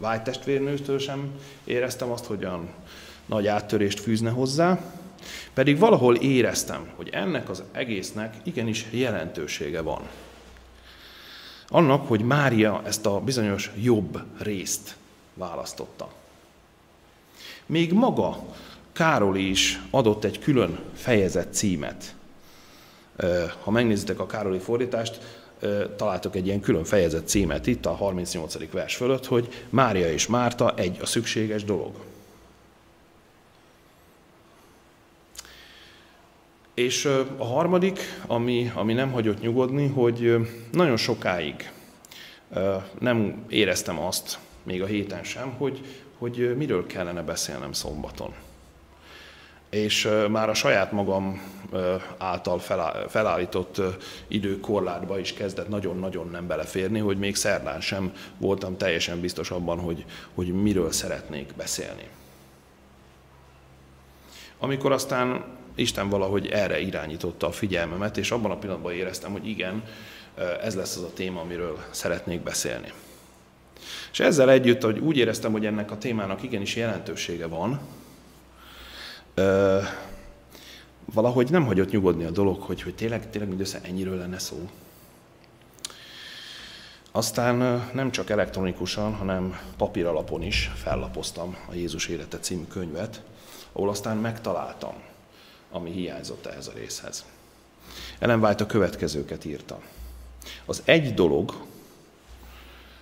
vágytestvérnőtől 0.00 0.98
sem 0.98 1.30
éreztem 1.64 2.10
azt, 2.10 2.24
hogy 2.24 2.44
olyan 2.44 2.68
nagy 3.26 3.46
áttörést 3.46 4.00
fűzne 4.00 4.30
hozzá, 4.30 4.78
pedig 5.54 5.78
valahol 5.78 6.16
éreztem, 6.16 6.88
hogy 6.96 7.08
ennek 7.12 7.48
az 7.48 7.62
egésznek 7.72 8.34
igenis 8.42 8.86
jelentősége 8.90 9.80
van. 9.80 10.02
Annak, 11.68 12.08
hogy 12.08 12.20
Mária 12.20 12.82
ezt 12.84 13.06
a 13.06 13.20
bizonyos 13.20 13.70
jobb 13.80 14.22
részt 14.38 14.96
választotta. 15.34 16.08
Még 17.66 17.92
maga 17.92 18.44
Károli 18.92 19.48
is 19.48 19.80
adott 19.90 20.24
egy 20.24 20.38
külön 20.38 20.78
fejezet 20.94 21.54
címet. 21.54 22.14
Ha 23.62 23.70
megnézitek 23.70 24.20
a 24.20 24.26
Károli 24.26 24.58
fordítást, 24.58 25.18
találtok 25.96 26.36
egy 26.36 26.46
ilyen 26.46 26.60
külön 26.60 26.84
fejezet 26.84 27.28
címet 27.28 27.66
itt 27.66 27.86
a 27.86 27.90
38. 27.90 28.72
vers 28.72 28.96
fölött, 28.96 29.26
hogy 29.26 29.48
Mária 29.70 30.12
és 30.12 30.26
Márta 30.26 30.74
egy 30.76 30.98
a 31.00 31.06
szükséges 31.06 31.64
dolog. 31.64 31.94
És 36.76 37.04
a 37.36 37.44
harmadik, 37.44 37.98
ami, 38.26 38.70
ami 38.74 38.92
nem 38.92 39.12
hagyott 39.12 39.40
nyugodni, 39.40 39.86
hogy 39.86 40.36
nagyon 40.72 40.96
sokáig 40.96 41.70
nem 42.98 43.44
éreztem 43.48 43.98
azt, 43.98 44.38
még 44.62 44.82
a 44.82 44.86
héten 44.86 45.24
sem, 45.24 45.54
hogy, 45.58 45.80
hogy 46.18 46.56
miről 46.56 46.86
kellene 46.86 47.22
beszélnem 47.22 47.72
szombaton. 47.72 48.34
És 49.70 50.08
már 50.30 50.48
a 50.48 50.54
saját 50.54 50.92
magam 50.92 51.42
által 52.18 52.58
felállított 53.08 53.80
időkorlátba 54.28 55.18
is 55.18 55.32
kezdett 55.32 55.68
nagyon-nagyon 55.68 56.28
nem 56.30 56.46
beleférni, 56.46 56.98
hogy 56.98 57.18
még 57.18 57.36
szerdán 57.36 57.80
sem 57.80 58.12
voltam 58.38 58.76
teljesen 58.76 59.20
biztos 59.20 59.50
abban, 59.50 59.78
hogy, 59.78 60.04
hogy 60.34 60.62
miről 60.62 60.92
szeretnék 60.92 61.52
beszélni. 61.56 62.08
Amikor 64.58 64.92
aztán 64.92 65.44
Isten 65.76 66.08
valahogy 66.08 66.46
erre 66.46 66.80
irányította 66.80 67.46
a 67.46 67.52
figyelmemet, 67.52 68.16
és 68.16 68.30
abban 68.30 68.50
a 68.50 68.56
pillanatban 68.56 68.92
éreztem, 68.92 69.32
hogy 69.32 69.48
igen, 69.48 69.82
ez 70.62 70.74
lesz 70.74 70.96
az 70.96 71.02
a 71.02 71.12
téma, 71.12 71.40
amiről 71.40 71.78
szeretnék 71.90 72.42
beszélni. 72.42 72.92
És 74.12 74.20
ezzel 74.20 74.50
együtt, 74.50 74.82
hogy 74.82 74.98
úgy 74.98 75.16
éreztem, 75.16 75.52
hogy 75.52 75.66
ennek 75.66 75.90
a 75.90 75.98
témának 75.98 76.42
igenis 76.42 76.76
jelentősége 76.76 77.46
van, 77.46 77.80
valahogy 81.12 81.50
nem 81.50 81.66
hagyott 81.66 81.90
nyugodni 81.90 82.24
a 82.24 82.30
dolog, 82.30 82.60
hogy, 82.60 82.82
hogy 82.82 82.94
tényleg, 82.94 83.30
tényleg 83.30 83.48
mindössze 83.48 83.80
ennyiről 83.82 84.18
lenne 84.18 84.38
szó. 84.38 84.68
Aztán 87.12 87.88
nem 87.94 88.10
csak 88.10 88.30
elektronikusan, 88.30 89.14
hanem 89.14 89.60
papíralapon 89.76 90.42
is 90.42 90.70
fellapoztam 90.74 91.56
a 91.68 91.74
Jézus 91.74 92.06
élete 92.06 92.38
című 92.38 92.64
könyvet, 92.64 93.22
ahol 93.72 93.88
aztán 93.88 94.16
megtaláltam, 94.16 94.94
ami 95.76 95.90
hiányzott 95.90 96.46
ehhez 96.46 96.66
a 96.66 96.72
részhez. 96.74 97.24
Ellen 98.18 98.44
White 98.44 98.64
a 98.64 98.66
következőket 98.66 99.44
írta. 99.44 99.80
Az 100.64 100.82
egy 100.84 101.14
dolog, 101.14 101.54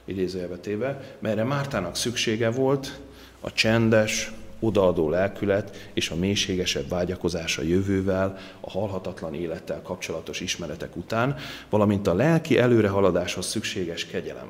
idézőjelbe 0.04 0.56
téve, 0.56 1.16
melyre 1.18 1.44
Mártának 1.44 1.96
szüksége 1.96 2.50
volt, 2.50 3.00
a 3.40 3.52
csendes, 3.52 4.32
odaadó 4.60 5.10
lelkület 5.10 5.90
és 5.92 6.10
a 6.10 6.16
mélységesebb 6.16 6.88
vágyakozás 6.88 7.58
a 7.58 7.62
jövővel, 7.62 8.38
a 8.60 8.70
halhatatlan 8.70 9.34
élettel 9.34 9.82
kapcsolatos 9.82 10.40
ismeretek 10.40 10.96
után, 10.96 11.36
valamint 11.68 12.06
a 12.06 12.14
lelki 12.14 12.58
előrehaladáshoz 12.58 13.46
szükséges 13.46 14.06
kegyelem. 14.06 14.48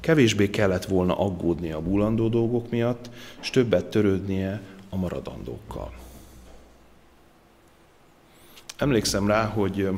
Kevésbé 0.00 0.50
kellett 0.50 0.84
volna 0.84 1.18
aggódni 1.18 1.72
a 1.72 1.80
búlandó 1.80 2.28
dolgok 2.28 2.70
miatt, 2.70 3.10
és 3.40 3.50
többet 3.50 3.86
törődnie 3.86 4.60
a 4.88 4.96
maradandókkal. 4.96 5.92
Emlékszem 8.76 9.26
rá, 9.26 9.44
hogy 9.44 9.88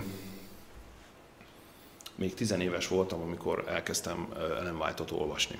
még 2.14 2.34
tizenéves 2.34 2.88
voltam, 2.88 3.20
amikor 3.20 3.64
elkezdtem 3.68 4.28
Ellen 4.36 4.76
White-ot 4.76 5.10
olvasni. 5.10 5.58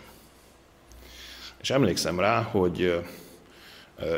És 1.61 1.71
emlékszem 1.71 2.21
rá, 2.21 2.43
hogy 2.43 3.05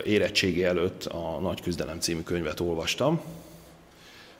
érettségi 0.05 0.65
előtt 0.65 1.05
a 1.05 1.39
Nagy 1.39 1.61
Küzdelem 1.61 2.01
című 2.01 2.23
könyvet 2.23 2.61
olvastam, 2.61 3.21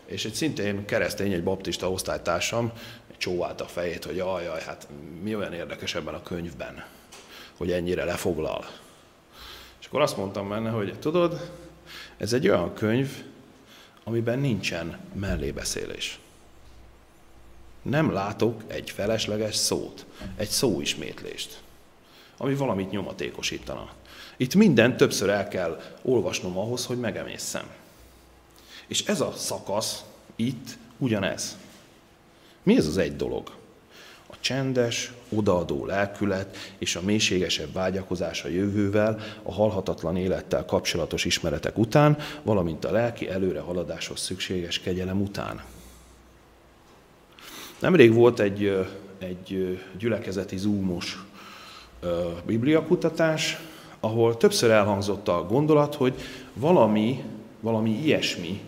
és 0.07 0.25
egy 0.25 0.35
szintén 0.35 0.85
keresztény, 0.85 1.33
egy 1.33 1.45
baptista 1.45 1.91
osztálytársam 1.91 2.73
csóvált 3.17 3.61
a 3.61 3.67
fejét, 3.67 4.05
hogy 4.05 4.17
jaj, 4.17 4.45
jaj, 4.45 4.63
hát 4.63 4.89
mi 5.23 5.35
olyan 5.35 5.53
érdekes 5.53 5.95
ebben 5.95 6.15
a 6.15 6.23
könyvben, 6.23 6.85
hogy 7.57 7.73
ennyire 7.73 8.05
lefoglal. 8.05 8.67
És 9.81 9.87
akkor 9.87 10.01
azt 10.01 10.17
mondtam 10.17 10.49
benne, 10.49 10.71
hogy 10.71 10.99
tudod, 10.99 11.51
ez 12.17 12.33
egy 12.33 12.49
olyan 12.49 12.75
könyv, 12.75 13.25
amiben 14.11 14.39
nincsen 14.39 14.99
mellébeszélés. 15.13 16.19
Nem 17.83 18.13
látok 18.13 18.63
egy 18.67 18.91
felesleges 18.91 19.55
szót, 19.55 20.07
egy 20.37 20.49
szóismétlést 20.49 21.63
ami 22.43 22.55
valamit 22.55 22.91
nyomatékosítana. 22.91 23.91
Itt 24.37 24.55
minden 24.55 24.97
többször 24.97 25.29
el 25.29 25.49
kell 25.49 25.81
olvasnom 26.03 26.59
ahhoz, 26.59 26.87
hogy 26.87 26.99
megemészszem. 26.99 27.71
És 28.87 29.05
ez 29.05 29.21
a 29.21 29.33
szakasz 29.33 30.05
itt 30.37 30.79
ugyanez. 30.99 31.57
Mi 32.63 32.77
ez 32.77 32.87
az 32.87 32.97
egy 32.97 33.17
dolog? 33.17 33.51
Csendes, 34.41 35.13
odaadó 35.29 35.87
lelkület 35.87 36.57
és 36.79 36.97
a 36.97 37.03
mélységesebb 37.03 37.73
vágyakozás 37.73 38.45
a 38.45 38.49
jövővel, 38.49 39.19
a 39.43 39.53
halhatatlan 39.53 40.17
élettel 40.17 40.65
kapcsolatos 40.65 41.25
ismeretek 41.25 41.79
után, 41.79 42.19
valamint 42.43 42.85
a 42.85 42.91
lelki 42.91 43.29
előrehaladáshoz 43.29 44.21
szükséges 44.21 44.81
kegyelem 44.81 45.21
után. 45.21 45.63
Nemrég 47.79 48.15
volt 48.15 48.41
egy, 48.41 48.87
egy 49.19 49.81
gyülekezeti 49.99 50.57
zoomos 50.57 51.25
bibliakutatás, 52.47 53.59
ahol 54.01 54.37
többször 54.37 54.71
elhangzott 54.71 55.29
a 55.29 55.47
gondolat, 55.47 55.95
hogy 55.95 56.15
valami, 56.55 57.25
valami 57.61 57.91
ilyesmi 57.91 58.61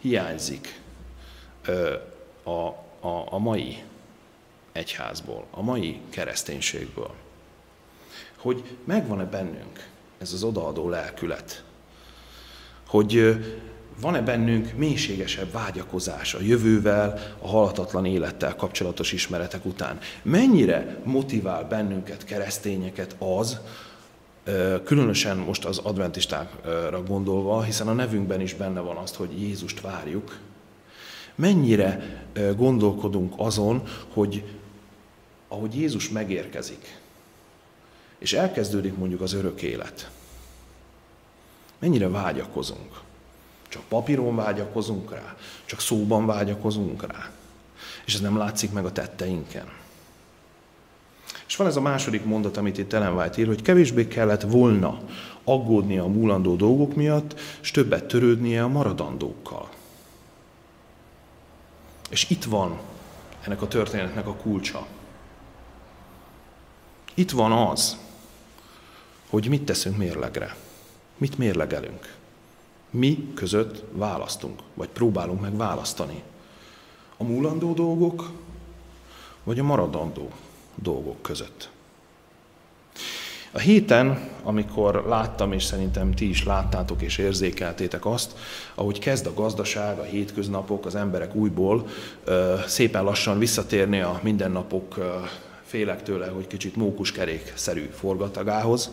hiányzik 0.00 0.80
a, 2.44 2.50
a, 3.08 3.26
a 3.30 3.38
mai 3.38 3.82
egyházból, 4.74 5.44
a 5.50 5.62
mai 5.62 6.00
kereszténységből. 6.10 7.10
Hogy 8.36 8.76
megvan-e 8.84 9.24
bennünk 9.24 9.88
ez 10.18 10.32
az 10.32 10.42
odaadó 10.42 10.88
lelkület, 10.88 11.64
hogy 12.86 13.36
van-e 14.00 14.20
bennünk 14.20 14.76
mélységesebb 14.76 15.52
vágyakozás 15.52 16.34
a 16.34 16.40
jövővel, 16.40 17.34
a 17.38 17.48
halatatlan 17.48 18.06
élettel 18.06 18.56
kapcsolatos 18.56 19.12
ismeretek 19.12 19.64
után? 19.64 19.98
Mennyire 20.22 21.00
motivál 21.04 21.64
bennünket, 21.64 22.24
keresztényeket 22.24 23.16
az, 23.18 23.60
különösen 24.84 25.36
most 25.36 25.64
az 25.64 25.78
adventistákra 25.78 27.02
gondolva, 27.02 27.62
hiszen 27.62 27.88
a 27.88 27.92
nevünkben 27.92 28.40
is 28.40 28.54
benne 28.54 28.80
van 28.80 28.96
azt, 28.96 29.14
hogy 29.14 29.40
Jézust 29.40 29.80
várjuk, 29.80 30.38
mennyire 31.34 32.22
gondolkodunk 32.56 33.34
azon, 33.36 33.82
hogy 34.12 34.44
ahogy 35.54 35.74
Jézus 35.76 36.08
megérkezik, 36.08 36.98
és 38.18 38.32
elkezdődik 38.32 38.96
mondjuk 38.96 39.20
az 39.20 39.32
örök 39.32 39.62
élet, 39.62 40.10
mennyire 41.78 42.08
vágyakozunk. 42.08 43.00
Csak 43.68 43.82
papíron 43.88 44.36
vágyakozunk 44.36 45.10
rá, 45.10 45.36
csak 45.64 45.80
szóban 45.80 46.26
vágyakozunk 46.26 47.12
rá. 47.12 47.30
És 48.04 48.14
ez 48.14 48.20
nem 48.20 48.36
látszik 48.36 48.72
meg 48.72 48.84
a 48.84 48.92
tetteinken. 48.92 49.68
És 51.46 51.56
van 51.56 51.66
ez 51.66 51.76
a 51.76 51.80
második 51.80 52.24
mondat, 52.24 52.56
amit 52.56 52.78
itt 52.78 52.92
Ellen 52.92 53.16
White 53.16 53.40
ír, 53.40 53.46
hogy 53.46 53.62
kevésbé 53.62 54.08
kellett 54.08 54.42
volna 54.42 55.00
aggódnia 55.44 56.02
a 56.02 56.08
múlandó 56.08 56.56
dolgok 56.56 56.94
miatt, 56.94 57.40
és 57.62 57.70
többet 57.70 58.04
törődnie 58.04 58.62
a 58.62 58.68
maradandókkal. 58.68 59.68
És 62.10 62.30
itt 62.30 62.44
van 62.44 62.78
ennek 63.44 63.62
a 63.62 63.68
történetnek 63.68 64.26
a 64.26 64.34
kulcsa. 64.34 64.86
Itt 67.14 67.30
van 67.30 67.52
az, 67.52 67.96
hogy 69.30 69.48
mit 69.48 69.64
teszünk 69.64 69.96
mérlegre. 69.96 70.56
Mit 71.18 71.38
mérlegelünk 71.38 72.14
mi 72.94 73.28
között 73.34 73.82
választunk, 73.92 74.60
vagy 74.74 74.88
próbálunk 74.88 75.40
meg 75.40 75.56
választani. 75.56 76.22
A 77.16 77.24
múlandó 77.24 77.72
dolgok, 77.72 78.30
vagy 79.44 79.58
a 79.58 79.62
maradandó 79.62 80.30
dolgok 80.74 81.22
között. 81.22 81.68
A 83.52 83.58
héten, 83.58 84.28
amikor 84.42 85.04
láttam, 85.08 85.52
és 85.52 85.64
szerintem 85.64 86.14
ti 86.14 86.28
is 86.28 86.44
láttátok 86.44 87.02
és 87.02 87.18
érzékeltétek 87.18 88.06
azt, 88.06 88.36
ahogy 88.74 88.98
kezd 88.98 89.26
a 89.26 89.34
gazdaság, 89.34 89.98
a 89.98 90.02
hétköznapok, 90.02 90.86
az 90.86 90.94
emberek 90.94 91.34
újból 91.34 91.86
szépen 92.66 93.04
lassan 93.04 93.38
visszatérni 93.38 94.00
a 94.00 94.20
mindennapok 94.22 94.98
félek 95.74 96.02
tőle, 96.02 96.26
hogy 96.26 96.46
kicsit 96.46 96.76
mókuskerék-szerű 96.76 97.88
forgatagához. 97.92 98.90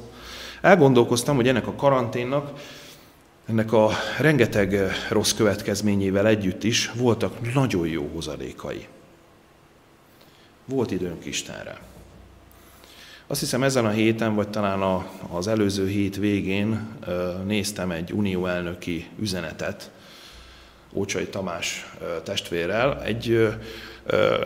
Elgondolkoztam, 0.61 1.35
hogy 1.35 1.47
ennek 1.47 1.67
a 1.67 1.75
karanténnak 1.75 2.59
ennek 3.45 3.71
a 3.71 3.89
rengeteg 4.19 4.75
eh, 4.75 4.93
rossz 5.09 5.31
következményével 5.31 6.27
együtt 6.27 6.63
is 6.63 6.91
voltak 6.91 7.53
nagyon 7.53 7.87
jó 7.87 8.09
hozadékai. 8.13 8.87
Volt 10.65 10.91
időnk 10.91 11.25
Istenre. 11.25 11.79
Azt 13.27 13.39
hiszem 13.39 13.63
ezen 13.63 13.85
a 13.85 13.89
héten, 13.89 14.35
vagy 14.35 14.49
talán 14.49 15.05
az 15.31 15.47
előző 15.47 15.87
hét 15.87 16.15
végén 16.15 16.87
eh, 17.07 17.13
néztem 17.45 17.91
egy 17.91 18.11
unió 18.13 18.45
elnöki 18.45 19.07
üzenetet, 19.19 19.91
Ócsai 20.93 21.25
Tamás 21.25 21.95
testvérrel. 22.23 23.03
Egy 23.03 23.49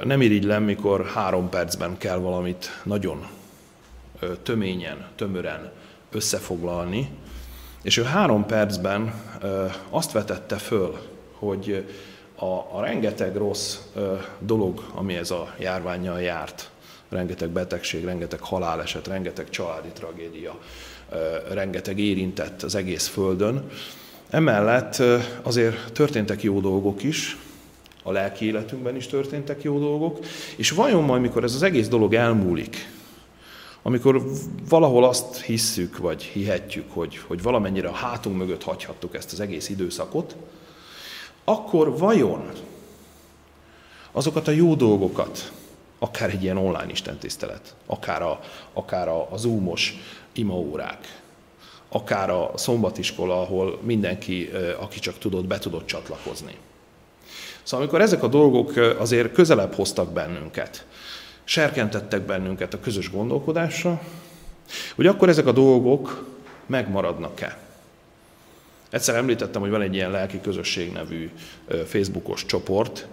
nem 0.03 0.21
irigylem, 0.21 0.63
mikor 0.63 1.05
három 1.05 1.49
percben 1.49 1.97
kell 1.97 2.17
valamit 2.17 2.81
nagyon 2.83 3.27
töményen, 4.43 5.05
tömören 5.15 5.71
összefoglalni, 6.11 7.09
és 7.81 7.97
ő 7.97 8.03
három 8.03 8.45
percben 8.45 9.13
azt 9.89 10.11
vetette 10.11 10.55
föl, 10.55 10.97
hogy 11.31 11.85
a, 12.35 12.45
a 12.45 12.81
rengeteg 12.81 13.35
rossz 13.35 13.77
dolog, 14.39 14.83
ami 14.93 15.15
ez 15.15 15.31
a 15.31 15.53
járványjal 15.59 16.21
járt, 16.21 16.69
rengeteg 17.09 17.49
betegség, 17.49 18.03
rengeteg 18.05 18.39
haláleset, 18.39 19.07
rengeteg 19.07 19.49
családi 19.49 19.89
tragédia, 19.93 20.59
rengeteg 21.51 21.99
érintett 21.99 22.63
az 22.63 22.75
egész 22.75 23.07
Földön. 23.07 23.69
Emellett 24.29 25.01
azért 25.41 25.91
történtek 25.93 26.43
jó 26.43 26.59
dolgok 26.59 27.03
is, 27.03 27.37
a 28.07 28.11
lelki 28.11 28.45
életünkben 28.45 28.95
is 28.95 29.07
történtek 29.07 29.63
jó 29.63 29.79
dolgok, 29.79 30.19
és 30.55 30.71
vajon 30.71 31.03
majd, 31.03 31.21
mikor 31.21 31.43
ez 31.43 31.55
az 31.55 31.63
egész 31.63 31.87
dolog 31.87 32.13
elmúlik, 32.13 32.89
amikor 33.81 34.21
valahol 34.69 35.03
azt 35.03 35.41
hisszük, 35.41 35.97
vagy 35.97 36.23
hihetjük, 36.23 36.91
hogy, 36.91 37.17
hogy 37.17 37.41
valamennyire 37.41 37.87
a 37.87 37.93
hátunk 37.93 38.37
mögött 38.37 38.63
hagyhattuk 38.63 39.15
ezt 39.15 39.31
az 39.31 39.39
egész 39.39 39.69
időszakot, 39.69 40.35
akkor 41.43 41.97
vajon 41.97 42.49
azokat 44.11 44.47
a 44.47 44.51
jó 44.51 44.75
dolgokat, 44.75 45.51
akár 45.99 46.29
egy 46.29 46.43
ilyen 46.43 46.57
online 46.57 46.91
istentisztelet, 46.91 47.75
akár 47.85 48.21
a, 48.21 48.39
akár 48.73 49.07
a, 49.07 49.27
a 49.31 49.37
zoomos 49.37 49.93
imaórák, 50.33 51.21
akár 51.89 52.29
a 52.29 52.51
szombatiskola, 52.55 53.41
ahol 53.41 53.79
mindenki, 53.81 54.49
aki 54.79 54.99
csak 54.99 55.17
tudott, 55.17 55.45
be 55.45 55.59
tudott 55.59 55.85
csatlakozni. 55.85 56.57
Szóval 57.65 57.85
amikor 57.85 58.01
ezek 58.01 58.23
a 58.23 58.27
dolgok 58.27 58.75
azért 58.97 59.33
közelebb 59.33 59.73
hoztak 59.73 60.13
bennünket, 60.13 60.85
serkentettek 61.43 62.21
bennünket 62.21 62.73
a 62.73 62.79
közös 62.79 63.11
gondolkodásra, 63.11 64.01
hogy 64.95 65.07
akkor 65.07 65.29
ezek 65.29 65.47
a 65.47 65.51
dolgok 65.51 66.25
megmaradnak-e. 66.65 67.57
Egyszer 68.89 69.15
említettem, 69.15 69.61
hogy 69.61 69.69
van 69.69 69.81
egy 69.81 69.93
ilyen 69.93 70.11
lelki 70.11 70.41
közösség 70.41 70.91
nevű 70.91 71.29
Facebookos 71.85 72.45
csoport, 72.45 73.07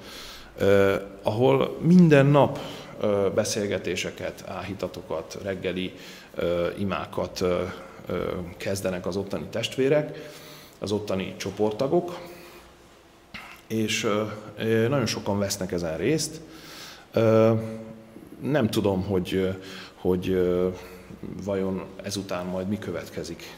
ahol 1.23 1.79
minden 1.81 2.27
nap 2.27 2.59
beszélgetéseket, 3.35 4.45
áhítatokat, 4.47 5.39
reggeli 5.43 5.93
imákat 6.79 7.45
kezdenek 8.57 9.07
az 9.07 9.17
ottani 9.17 9.47
testvérek, 9.51 10.31
az 10.79 10.93
ottani 10.93 11.35
csoporttagok, 11.37 12.19
és 13.73 14.09
nagyon 14.89 15.07
sokan 15.07 15.39
vesznek 15.39 15.73
ezen 15.73 15.97
részt. 15.97 16.41
Nem 18.41 18.71
tudom, 18.71 19.03
hogy, 19.03 19.57
hogy 19.95 20.51
vajon 21.45 21.85
ezután 22.03 22.47
majd 22.47 22.69
mi 22.69 22.79
következik, 22.79 23.57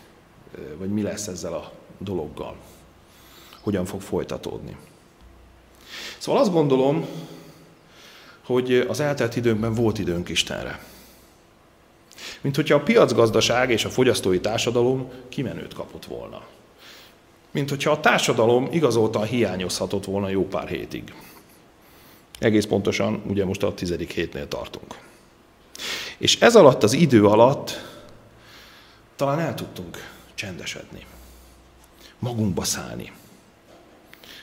vagy 0.78 0.88
mi 0.88 1.02
lesz 1.02 1.26
ezzel 1.26 1.52
a 1.52 1.72
dologgal, 1.98 2.56
hogyan 3.60 3.84
fog 3.84 4.00
folytatódni. 4.00 4.76
Szóval 6.18 6.40
azt 6.40 6.52
gondolom, 6.52 7.06
hogy 8.44 8.74
az 8.88 9.00
eltelt 9.00 9.36
időnkben 9.36 9.74
volt 9.74 9.98
időnk 9.98 10.28
Istenre. 10.28 10.84
Mint 12.40 12.56
hogyha 12.56 12.74
a 12.74 12.82
piacgazdaság 12.82 13.70
és 13.70 13.84
a 13.84 13.90
fogyasztói 13.90 14.40
társadalom 14.40 15.10
kimenőt 15.28 15.74
kapott 15.74 16.04
volna. 16.04 16.42
Mint 17.54 17.68
hogyha 17.70 17.90
a 17.90 18.00
társadalom 18.00 18.68
igazoltan 18.70 19.24
hiányozhatott 19.24 20.04
volna 20.04 20.28
jó 20.28 20.46
pár 20.46 20.68
hétig. 20.68 21.14
Egész 22.38 22.64
pontosan, 22.64 23.22
ugye 23.26 23.44
most 23.44 23.62
a 23.62 23.74
tizedik 23.74 24.12
hétnél 24.12 24.48
tartunk. 24.48 24.98
És 26.18 26.40
ez 26.40 26.56
alatt 26.56 26.82
az 26.82 26.92
idő 26.92 27.26
alatt 27.26 27.80
talán 29.16 29.38
el 29.38 29.54
tudtunk 29.54 30.10
csendesedni, 30.34 31.06
magunkba 32.18 32.64
szállni. 32.64 33.12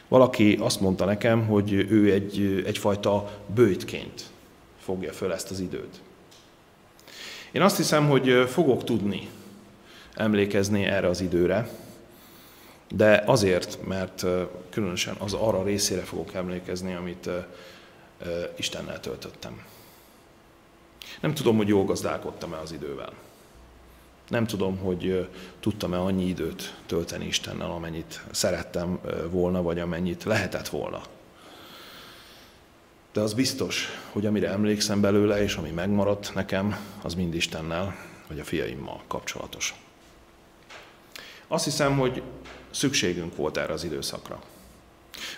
Valaki 0.07 0.57
azt 0.61 0.79
mondta 0.81 1.05
nekem, 1.05 1.47
hogy 1.47 1.71
ő 1.73 2.11
egy, 2.11 2.63
egyfajta 2.65 3.39
bőjtként 3.53 4.23
fogja 4.79 5.13
föl 5.13 5.33
ezt 5.33 5.51
az 5.51 5.59
időt. 5.59 5.99
Én 7.51 7.61
azt 7.61 7.77
hiszem, 7.77 8.09
hogy 8.09 8.45
fogok 8.47 8.83
tudni 8.83 9.29
emlékezni 10.15 10.83
erre 10.83 11.07
az 11.07 11.21
időre, 11.21 11.69
de 12.93 13.23
azért, 13.25 13.87
mert 13.87 14.25
különösen 14.69 15.15
az 15.19 15.33
arra 15.33 15.63
részére 15.63 16.01
fogok 16.01 16.33
emlékezni, 16.33 16.93
amit 16.93 17.29
Istennel 18.55 18.99
töltöttem. 18.99 19.65
Nem 21.19 21.33
tudom, 21.33 21.57
hogy 21.57 21.67
jól 21.67 21.85
gazdálkodtam-e 21.85 22.57
az 22.57 22.71
idővel. 22.71 23.11
Nem 24.27 24.45
tudom, 24.45 24.77
hogy 24.77 25.29
tudtam-e 25.59 25.97
annyi 25.97 26.25
időt 26.25 26.75
tölteni 26.85 27.25
Istennel, 27.25 27.71
amennyit 27.71 28.21
szerettem 28.31 28.99
volna, 29.29 29.61
vagy 29.61 29.79
amennyit 29.79 30.23
lehetett 30.23 30.67
volna. 30.67 31.01
De 33.13 33.21
az 33.21 33.33
biztos, 33.33 33.87
hogy 34.11 34.25
amire 34.25 34.49
emlékszem 34.49 35.01
belőle, 35.01 35.41
és 35.43 35.55
ami 35.55 35.69
megmaradt 35.69 36.31
nekem, 36.33 36.77
az 37.01 37.13
mind 37.13 37.33
Istennel, 37.33 37.95
vagy 38.27 38.39
a 38.39 38.43
fiaimmal 38.43 39.01
kapcsolatos. 39.07 39.75
Azt 41.47 41.63
hiszem, 41.63 41.97
hogy 41.97 42.23
szükségünk 42.71 43.35
volt 43.35 43.57
erre 43.57 43.73
az 43.73 43.83
időszakra. 43.83 44.41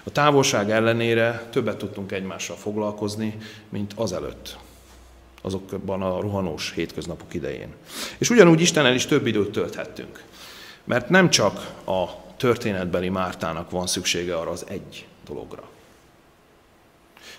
A 0.04 0.12
távolság 0.12 0.72
ellenére 0.72 1.48
többet 1.52 1.78
tudtunk 1.78 2.12
egymással 2.12 2.56
foglalkozni, 2.56 3.38
mint 3.70 3.94
azelőtt, 3.96 4.58
azokban 5.42 6.02
a 6.02 6.22
rohanós 6.22 6.72
hétköznapok 6.72 7.34
idején. 7.34 7.74
És 8.18 8.30
ugyanúgy 8.30 8.62
Istennel 8.62 8.94
is 8.94 9.06
több 9.06 9.28
időt 9.28 9.52
tölthettünk. 9.52 10.24
Mert 10.84 11.10
nem 11.10 11.30
csak 11.30 11.74
a 11.86 12.06
történetbeli 12.38 13.10
Mártának 13.10 13.70
van 13.70 13.88
szüksége 13.88 14.38
arra 14.38 14.52
az 14.52 14.66
egy 14.68 15.08
dologra. 15.26 15.70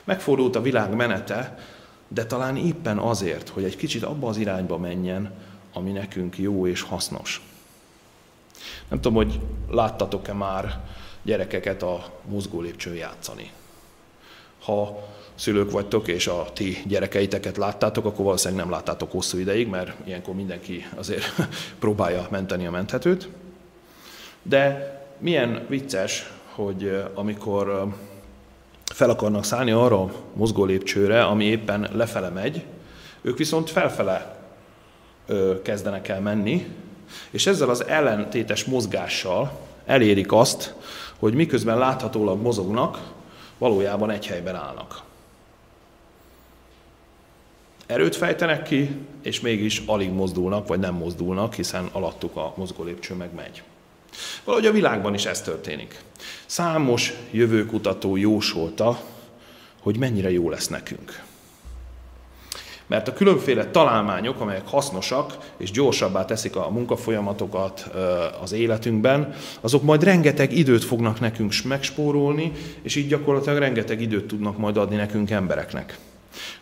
Megfordult 0.04 0.56
a 0.56 0.62
világ 0.62 0.94
menete, 0.94 1.58
de 2.08 2.26
talán 2.26 2.56
éppen 2.56 2.98
azért, 2.98 3.48
hogy 3.48 3.64
egy 3.64 3.76
kicsit 3.76 4.02
abba 4.02 4.28
az 4.28 4.36
irányba 4.36 4.78
menjen, 4.78 5.32
ami 5.72 5.90
nekünk 5.90 6.38
jó 6.38 6.66
és 6.66 6.80
hasznos. 6.82 7.42
Nem 8.88 9.00
tudom, 9.00 9.14
hogy 9.14 9.40
láttatok-e 9.70 10.32
már 10.32 10.80
gyerekeket 11.22 11.82
a 11.82 12.04
mozgó 12.28 12.60
lépcsőn 12.60 12.94
játszani. 12.94 13.50
Ha 14.64 15.08
szülők 15.34 15.70
vagytok, 15.70 16.08
és 16.08 16.26
a 16.26 16.46
ti 16.52 16.82
gyerekeiteket 16.86 17.56
láttátok, 17.56 18.04
akkor 18.04 18.24
valószínűleg 18.24 18.64
nem 18.64 18.72
láttátok 18.72 19.12
hosszú 19.12 19.38
ideig, 19.38 19.68
mert 19.68 19.92
ilyenkor 20.04 20.34
mindenki 20.34 20.86
azért 20.94 21.24
próbálja 21.78 22.26
menteni 22.30 22.66
a 22.66 22.70
menthetőt. 22.70 23.28
De 24.42 24.92
milyen 25.18 25.66
vicces, 25.68 26.32
hogy 26.54 27.02
amikor 27.14 27.94
fel 28.84 29.10
akarnak 29.10 29.44
szállni 29.44 29.70
arra 29.70 30.02
a 30.02 30.12
mozgó 30.32 30.64
lépcsőre, 30.64 31.24
ami 31.24 31.44
éppen 31.44 31.88
lefele 31.92 32.28
megy, 32.28 32.64
ők 33.22 33.38
viszont 33.38 33.70
felfele 33.70 34.38
kezdenek 35.62 36.08
el 36.08 36.20
menni, 36.20 36.66
és 37.30 37.46
ezzel 37.46 37.68
az 37.68 37.86
ellentétes 37.86 38.64
mozgással 38.64 39.60
elérik 39.86 40.32
azt, 40.32 40.74
hogy 41.18 41.34
miközben 41.34 41.78
láthatólag 41.78 42.40
mozognak, 42.40 43.12
valójában 43.58 44.10
egy 44.10 44.26
helyben 44.26 44.54
állnak. 44.54 45.02
Erőt 47.86 48.16
fejtenek 48.16 48.62
ki, 48.62 48.90
és 49.22 49.40
mégis 49.40 49.82
alig 49.86 50.10
mozdulnak, 50.10 50.68
vagy 50.68 50.78
nem 50.78 50.94
mozdulnak, 50.94 51.54
hiszen 51.54 51.88
alattuk 51.92 52.36
a 52.36 52.52
mozgó 52.56 52.82
lépcső 52.84 53.14
meg. 53.14 53.30
Valahogy 54.44 54.66
a 54.66 54.72
világban 54.72 55.14
is 55.14 55.26
ez 55.26 55.40
történik. 55.40 56.00
Számos 56.46 57.12
jövőkutató 57.30 58.16
jósolta, 58.16 59.00
hogy 59.80 59.98
mennyire 59.98 60.30
jó 60.30 60.50
lesz 60.50 60.68
nekünk. 60.68 61.22
Mert 62.86 63.08
a 63.08 63.12
különféle 63.12 63.70
találmányok, 63.70 64.40
amelyek 64.40 64.66
hasznosak 64.66 65.38
és 65.56 65.70
gyorsabbá 65.70 66.24
teszik 66.24 66.56
a 66.56 66.70
munkafolyamatokat 66.70 67.90
az 68.42 68.52
életünkben, 68.52 69.34
azok 69.60 69.82
majd 69.82 70.02
rengeteg 70.02 70.52
időt 70.52 70.84
fognak 70.84 71.20
nekünk 71.20 71.52
megspórolni, 71.64 72.52
és 72.82 72.96
így 72.96 73.08
gyakorlatilag 73.08 73.58
rengeteg 73.58 74.00
időt 74.00 74.26
tudnak 74.26 74.58
majd 74.58 74.76
adni 74.76 74.96
nekünk 74.96 75.30
embereknek. 75.30 75.98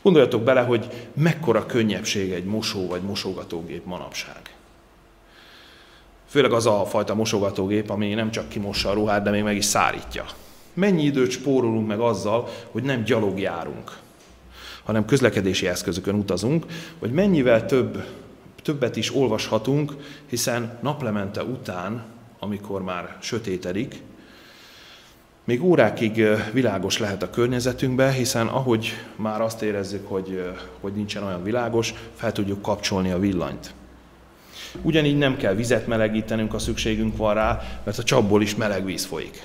Gondoljatok 0.02 0.42
bele, 0.42 0.60
hogy 0.60 1.08
mekkora 1.14 1.66
könnyebbség 1.66 2.32
egy 2.32 2.44
mosó 2.44 2.86
vagy 2.86 3.02
mosogatógép 3.02 3.84
manapság. 3.84 4.40
Főleg 6.28 6.52
az 6.52 6.66
a 6.66 6.84
fajta 6.84 7.14
mosogatógép, 7.14 7.90
ami 7.90 8.14
nem 8.14 8.30
csak 8.30 8.48
kimossa 8.48 8.90
a 8.90 8.92
ruhát, 8.92 9.22
de 9.22 9.30
még 9.30 9.42
meg 9.42 9.56
is 9.56 9.64
szárítja. 9.64 10.24
Mennyi 10.74 11.02
időt 11.02 11.30
spórolunk 11.30 11.86
meg 11.86 12.00
azzal, 12.00 12.48
hogy 12.70 12.82
nem 12.82 13.02
gyalog 13.02 13.38
hanem 14.84 15.04
közlekedési 15.04 15.66
eszközökön 15.66 16.14
utazunk, 16.14 16.66
vagy 16.98 17.12
mennyivel 17.12 17.66
több, 17.66 18.04
többet 18.62 18.96
is 18.96 19.14
olvashatunk, 19.14 19.92
hiszen 20.26 20.78
naplemente 20.82 21.42
után, 21.42 22.04
amikor 22.38 22.82
már 22.82 23.16
sötétedik, 23.20 24.02
Még 25.44 25.62
órákig 25.62 26.26
világos 26.52 26.98
lehet 26.98 27.22
a 27.22 27.30
környezetünkbe, 27.30 28.10
hiszen 28.10 28.46
ahogy 28.46 28.92
már 29.16 29.40
azt 29.40 29.62
érezzük, 29.62 30.08
hogy, 30.08 30.52
hogy 30.80 30.92
nincsen 30.92 31.22
olyan 31.22 31.42
világos, 31.42 31.94
fel 32.14 32.32
tudjuk 32.32 32.62
kapcsolni 32.62 33.10
a 33.10 33.18
villanyt. 33.18 33.74
Ugyanígy 34.82 35.18
nem 35.18 35.36
kell 35.36 35.54
vizet 35.54 35.86
melegítenünk, 35.86 36.50
ha 36.50 36.58
szükségünk 36.58 37.16
van 37.16 37.34
rá, 37.34 37.62
mert 37.84 37.98
a 37.98 38.02
csapból 38.02 38.42
is 38.42 38.54
meleg 38.54 38.84
víz 38.84 39.04
folyik. 39.04 39.42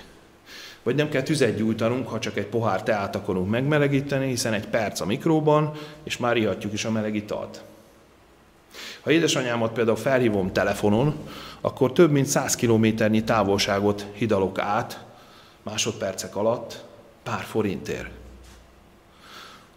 Vagy 0.87 0.95
nem 0.95 1.09
kell 1.09 1.21
tüzet 1.21 1.55
gyújtanunk, 1.55 2.07
ha 2.07 2.19
csak 2.19 2.37
egy 2.37 2.45
pohár 2.45 2.83
teát 2.83 3.15
akarunk 3.15 3.49
megmelegíteni, 3.49 4.27
hiszen 4.27 4.53
egy 4.53 4.67
perc 4.67 4.99
a 4.99 5.05
mikróban, 5.05 5.71
és 6.03 6.17
már 6.17 6.37
ihatjuk 6.37 6.73
is 6.73 6.85
a 6.85 6.91
meleg 6.91 7.15
italt. 7.15 7.63
Ha 9.01 9.11
édesanyámat 9.11 9.73
például 9.73 9.97
felhívom 9.97 10.51
telefonon, 10.51 11.15
akkor 11.61 11.91
több 11.91 12.11
mint 12.11 12.25
100 12.25 12.55
kilométernyi 12.55 13.23
távolságot 13.23 14.05
hidalok 14.13 14.59
át 14.59 15.03
másodpercek 15.63 16.35
alatt 16.35 16.83
pár 17.23 17.43
forintért. 17.43 18.09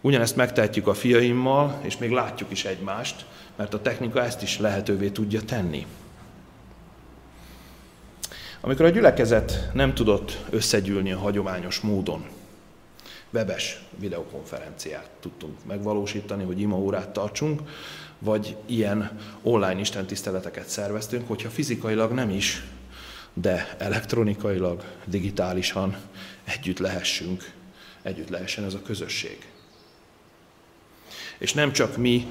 Ugyanezt 0.01 0.35
megtehetjük 0.35 0.87
a 0.87 0.93
fiaimmal, 0.93 1.79
és 1.81 1.97
még 1.97 2.11
látjuk 2.11 2.51
is 2.51 2.65
egymást, 2.65 3.25
mert 3.55 3.73
a 3.73 3.81
technika 3.81 4.23
ezt 4.23 4.41
is 4.41 4.59
lehetővé 4.59 5.09
tudja 5.09 5.41
tenni. 5.41 5.85
Amikor 8.63 8.85
a 8.85 8.89
gyülekezet 8.89 9.69
nem 9.73 9.93
tudott 9.93 10.37
összegyűlni 10.49 11.11
a 11.11 11.19
hagyományos 11.19 11.79
módon, 11.79 12.25
webes 13.33 13.81
videokonferenciát 13.97 15.09
tudtunk 15.19 15.65
megvalósítani, 15.65 16.43
hogy 16.43 16.59
imaórát 16.59 17.09
tartsunk, 17.09 17.61
vagy 18.19 18.57
ilyen 18.65 19.19
online 19.41 19.79
istentiszteleteket 19.79 20.69
szerveztünk, 20.69 21.27
hogyha 21.27 21.49
fizikailag 21.49 22.11
nem 22.11 22.29
is, 22.29 22.63
de 23.33 23.75
elektronikailag, 23.77 24.83
digitálisan 25.05 25.97
együtt 26.43 26.79
lehessünk, 26.79 27.51
együtt 28.01 28.29
lehessen 28.29 28.63
ez 28.63 28.73
a 28.73 28.81
közösség. 28.81 29.37
És 31.37 31.53
nem 31.53 31.71
csak 31.71 31.97
mi, 31.97 32.27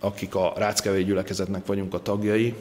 akik 0.00 0.34
a 0.34 0.52
Ráckevei 0.56 1.04
gyülekezetnek 1.04 1.66
vagyunk 1.66 1.94
a 1.94 2.02
tagjai, 2.02 2.54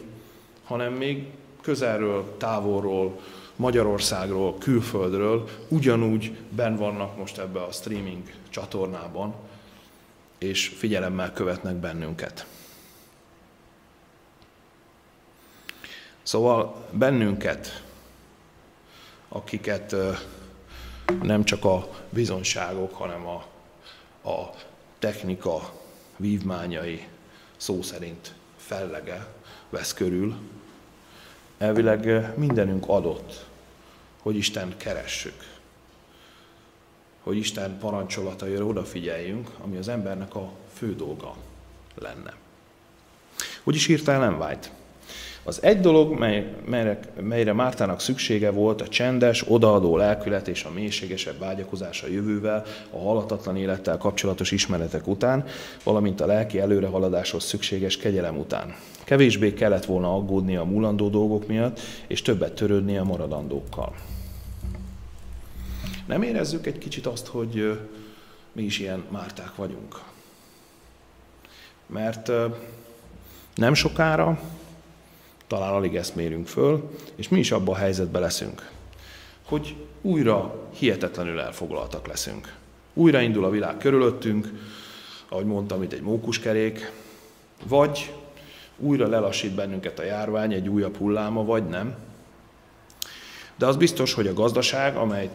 hanem 0.63 0.93
még 0.93 1.27
közelről, 1.63 2.37
távolról, 2.37 3.19
Magyarországról, 3.55 4.57
külföldről 4.57 5.49
ugyanúgy 5.67 6.37
ben 6.49 6.75
vannak 6.75 7.17
most 7.17 7.37
ebbe 7.37 7.61
a 7.61 7.71
streaming 7.71 8.33
csatornában, 8.49 9.35
és 10.37 10.67
figyelemmel 10.67 11.33
követnek 11.33 11.75
bennünket. 11.75 12.45
Szóval 16.23 16.85
bennünket, 16.91 17.83
akiket 19.29 19.95
nem 21.21 21.43
csak 21.43 21.65
a 21.65 21.87
bizonságok, 22.09 22.93
hanem 22.93 23.27
a, 23.27 23.45
a 24.29 24.49
technika 24.99 25.73
vívmányai 26.17 27.07
szó 27.57 27.81
szerint 27.81 28.33
fellege 28.57 29.27
vesz 29.69 29.93
körül, 29.93 30.35
elvileg 31.63 32.31
mindenünk 32.37 32.83
adott, 32.87 33.45
hogy 34.21 34.35
Isten 34.35 34.73
keressük, 34.77 35.43
hogy 37.23 37.37
Isten 37.37 37.77
parancsolataira 37.77 38.65
odafigyeljünk, 38.65 39.49
ami 39.63 39.77
az 39.77 39.87
embernek 39.87 40.35
a 40.35 40.51
fő 40.73 40.95
dolga 40.95 41.35
lenne. 41.95 42.33
Hogy 43.63 43.75
is 43.75 43.87
írta 43.87 44.11
Ellen 44.11 44.41
White? 44.41 44.69
Az 45.45 45.63
egy 45.63 45.79
dolog, 45.79 46.19
mely, 46.19 46.53
melyre, 46.65 46.99
melyre 47.21 47.53
Mártának 47.53 47.99
szüksége 47.99 48.51
volt, 48.51 48.81
a 48.81 48.87
csendes, 48.87 49.45
odaadó 49.47 49.97
lelkület 49.97 50.47
és 50.47 50.63
a 50.63 50.71
mélységesebb 50.71 51.39
vágyakozás 51.39 52.03
a 52.03 52.07
jövővel, 52.07 52.65
a 52.89 52.97
halatatlan 52.97 53.57
élettel 53.57 53.97
kapcsolatos 53.97 54.51
ismeretek 54.51 55.07
után, 55.07 55.45
valamint 55.83 56.21
a 56.21 56.25
lelki 56.25 56.59
előrehaladáshoz 56.59 57.43
szükséges 57.43 57.97
kegyelem 57.97 58.37
után. 58.37 58.75
Kevésbé 59.03 59.53
kellett 59.53 59.85
volna 59.85 60.15
aggódni 60.15 60.55
a 60.55 60.63
múlandó 60.63 61.09
dolgok 61.09 61.47
miatt, 61.47 61.79
és 62.07 62.21
többet 62.21 62.53
törődni 62.53 62.97
a 62.97 63.03
maradandókkal. 63.03 63.95
Nem 66.05 66.21
érezzük 66.21 66.65
egy 66.65 66.77
kicsit 66.77 67.05
azt, 67.05 67.27
hogy 67.27 67.79
mi 68.51 68.61
is 68.61 68.79
ilyen 68.79 69.03
márták 69.09 69.55
vagyunk? 69.55 69.99
Mert 71.87 72.31
nem 73.55 73.73
sokára 73.73 74.39
talán 75.47 75.73
alig 75.73 75.95
ezt 75.95 76.15
mérünk 76.15 76.47
föl, 76.47 76.89
és 77.15 77.29
mi 77.29 77.39
is 77.39 77.51
abban 77.51 77.75
a 77.75 77.77
helyzetben 77.77 78.21
leszünk, 78.21 78.71
hogy 79.45 79.75
újra 80.01 80.69
hihetetlenül 80.73 81.39
elfoglaltak 81.39 82.07
leszünk. 82.07 82.55
Újra 82.93 83.21
indul 83.21 83.45
a 83.45 83.49
világ 83.49 83.77
körülöttünk, 83.77 84.47
ahogy 85.29 85.45
mondtam, 85.45 85.83
itt 85.83 85.93
egy 85.93 86.01
mókuskerék, 86.01 86.91
vagy 87.67 88.13
újra 88.77 89.07
lelassít 89.07 89.55
bennünket 89.55 89.99
a 89.99 90.03
járvány, 90.03 90.53
egy 90.53 90.69
újabb 90.69 90.97
hulláma, 90.97 91.43
vagy 91.43 91.65
nem. 91.65 91.95
De 93.55 93.65
az 93.65 93.75
biztos, 93.75 94.13
hogy 94.13 94.27
a 94.27 94.33
gazdaság, 94.33 94.95
amely 94.95 95.29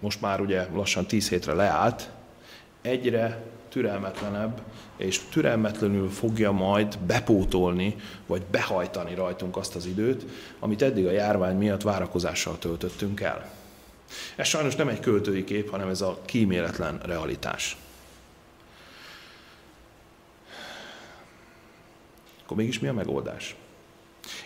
most 0.00 0.20
már 0.20 0.40
ugye 0.40 0.66
lassan 0.74 1.06
10 1.06 1.28
hétre 1.28 1.52
leállt, 1.52 2.10
egyre 2.82 3.42
türelmetlenebb, 3.68 4.60
és 4.96 5.20
türelmetlenül 5.30 6.10
fogja 6.10 6.52
majd 6.52 6.98
bepótolni, 6.98 7.96
vagy 8.26 8.42
behajtani 8.50 9.14
rajtunk 9.14 9.56
azt 9.56 9.74
az 9.74 9.86
időt, 9.86 10.24
amit 10.58 10.82
eddig 10.82 11.06
a 11.06 11.10
járvány 11.10 11.56
miatt 11.56 11.82
várakozással 11.82 12.58
töltöttünk 12.58 13.20
el. 13.20 13.52
Ez 14.36 14.46
sajnos 14.46 14.76
nem 14.76 14.88
egy 14.88 15.00
költői 15.00 15.44
kép, 15.44 15.70
hanem 15.70 15.88
ez 15.88 16.00
a 16.00 16.18
kíméletlen 16.24 17.00
realitás. 17.04 17.76
Akkor 22.44 22.56
mégis 22.56 22.78
mi 22.78 22.88
a 22.88 22.92
megoldás? 22.92 23.56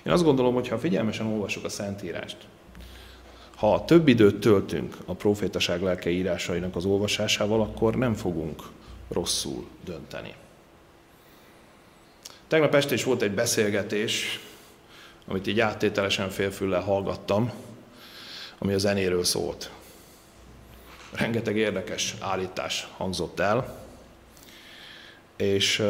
Én 0.03 0.13
azt 0.13 0.25
gondolom, 0.25 0.55
hogy 0.55 0.69
ha 0.69 0.79
figyelmesen 0.79 1.27
olvasok 1.27 1.65
a 1.65 1.69
Szentírást, 1.69 2.37
ha 3.57 3.85
több 3.85 4.09
időt 4.09 4.41
töltünk 4.41 4.97
a 5.07 5.15
profétaság 5.15 5.83
lelke 5.83 6.11
írásainak 6.11 6.77
az 6.77 6.85
olvasásával, 6.85 7.61
akkor 7.61 7.97
nem 7.97 8.15
fogunk 8.15 8.63
rosszul 9.09 9.69
dönteni. 9.85 10.35
Tegnap 12.49 12.75
este 12.75 12.95
is 12.95 13.05
volt 13.05 13.23
egy 13.23 13.35
beszélgetés, 13.35 14.41
amit 15.27 15.47
így 15.47 15.61
áttételesen 15.61 16.31
félfüllel 16.31 16.81
hallgattam, 16.81 17.53
ami 18.59 18.73
a 18.73 18.79
zenéről 18.79 19.25
szólt. 19.25 19.71
Rengeteg 21.13 21.57
érdekes 21.57 22.15
állítás 22.21 22.89
hangzott 22.97 23.39
el, 23.41 23.87
és 25.37 25.83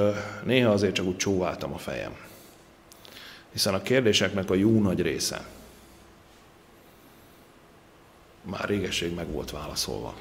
néha 0.44 0.72
azért 0.72 0.94
csak 0.94 1.06
úgy 1.06 1.16
csóváltam 1.16 1.72
a 1.72 1.78
fejem. 1.78 2.16
Hiszen 3.52 3.74
a 3.74 3.82
kérdéseknek 3.82 4.50
a 4.50 4.54
jó 4.54 4.80
nagy 4.80 5.00
része 5.00 5.46
már 8.42 8.68
régesség 8.68 9.14
meg 9.14 9.30
volt 9.30 9.50
válaszolva. 9.50 10.18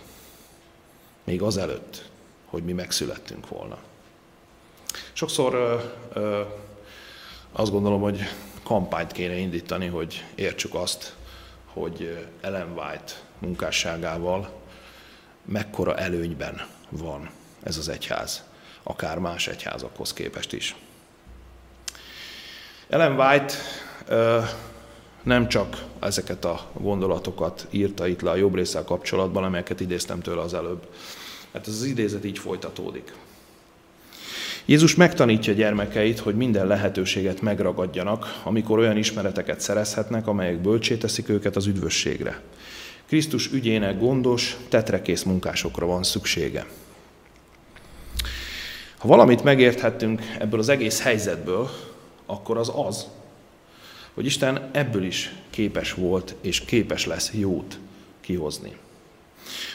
Még 1.23 1.41
azelőtt, 1.41 2.09
hogy 2.49 2.63
mi 2.63 2.71
megszülettünk 2.71 3.49
volna. 3.49 3.77
Sokszor 5.13 5.53
ö, 5.53 5.79
ö, 6.13 6.41
azt 7.51 7.71
gondolom, 7.71 8.01
hogy 8.01 8.19
kampányt 8.63 9.11
kéne 9.11 9.35
indítani, 9.35 9.87
hogy 9.87 10.25
értsük 10.35 10.75
azt, 10.75 11.15
hogy 11.65 12.27
Ellen 12.41 12.71
White 12.71 13.13
munkásságával 13.39 14.49
mekkora 15.45 15.95
előnyben 15.95 16.65
van 16.89 17.29
ez 17.63 17.77
az 17.77 17.89
egyház, 17.89 18.43
akár 18.83 19.19
más 19.19 19.47
egyházakhoz 19.47 20.13
képest 20.13 20.53
is. 20.53 20.75
Ellen 22.89 23.19
White 23.19 23.53
ö, 24.07 24.41
nem 25.23 25.47
csak 25.47 25.83
ezeket 25.99 26.45
a 26.45 26.65
gondolatokat 26.73 27.67
írta 27.69 28.07
itt 28.07 28.21
le 28.21 28.29
a 28.29 28.35
jobb 28.35 28.55
részsel 28.55 28.83
kapcsolatban, 28.83 29.43
amelyeket 29.43 29.79
idéztem 29.79 30.19
tőle 30.19 30.41
az 30.41 30.53
előbb. 30.53 30.87
Hát 31.57 31.67
ez 31.67 31.73
az 31.73 31.83
idézet 31.83 32.25
így 32.25 32.39
folytatódik. 32.39 33.13
Jézus 34.65 34.95
megtanítja 34.95 35.53
gyermekeit, 35.53 36.19
hogy 36.19 36.35
minden 36.35 36.67
lehetőséget 36.67 37.41
megragadjanak, 37.41 38.41
amikor 38.43 38.79
olyan 38.79 38.97
ismereteket 38.97 39.61
szerezhetnek, 39.61 40.27
amelyek 40.27 40.61
bölcsé 40.61 40.95
teszik 40.95 41.29
őket 41.29 41.55
az 41.55 41.65
üdvösségre. 41.65 42.41
Krisztus 43.05 43.51
ügyének 43.51 43.99
gondos, 43.99 44.57
tetrekész 44.69 45.23
munkásokra 45.23 45.85
van 45.85 46.03
szüksége. 46.03 46.65
Ha 48.97 49.07
valamit 49.07 49.43
megérthettünk 49.43 50.21
ebből 50.39 50.59
az 50.59 50.69
egész 50.69 51.01
helyzetből, 51.01 51.69
akkor 52.25 52.57
az 52.57 52.71
az, 52.75 53.07
hogy 54.13 54.25
Isten 54.25 54.69
ebből 54.71 55.03
is 55.03 55.35
képes 55.49 55.93
volt 55.93 56.35
és 56.41 56.59
képes 56.59 57.05
lesz 57.05 57.31
jót 57.33 57.79
kihozni. 58.21 58.77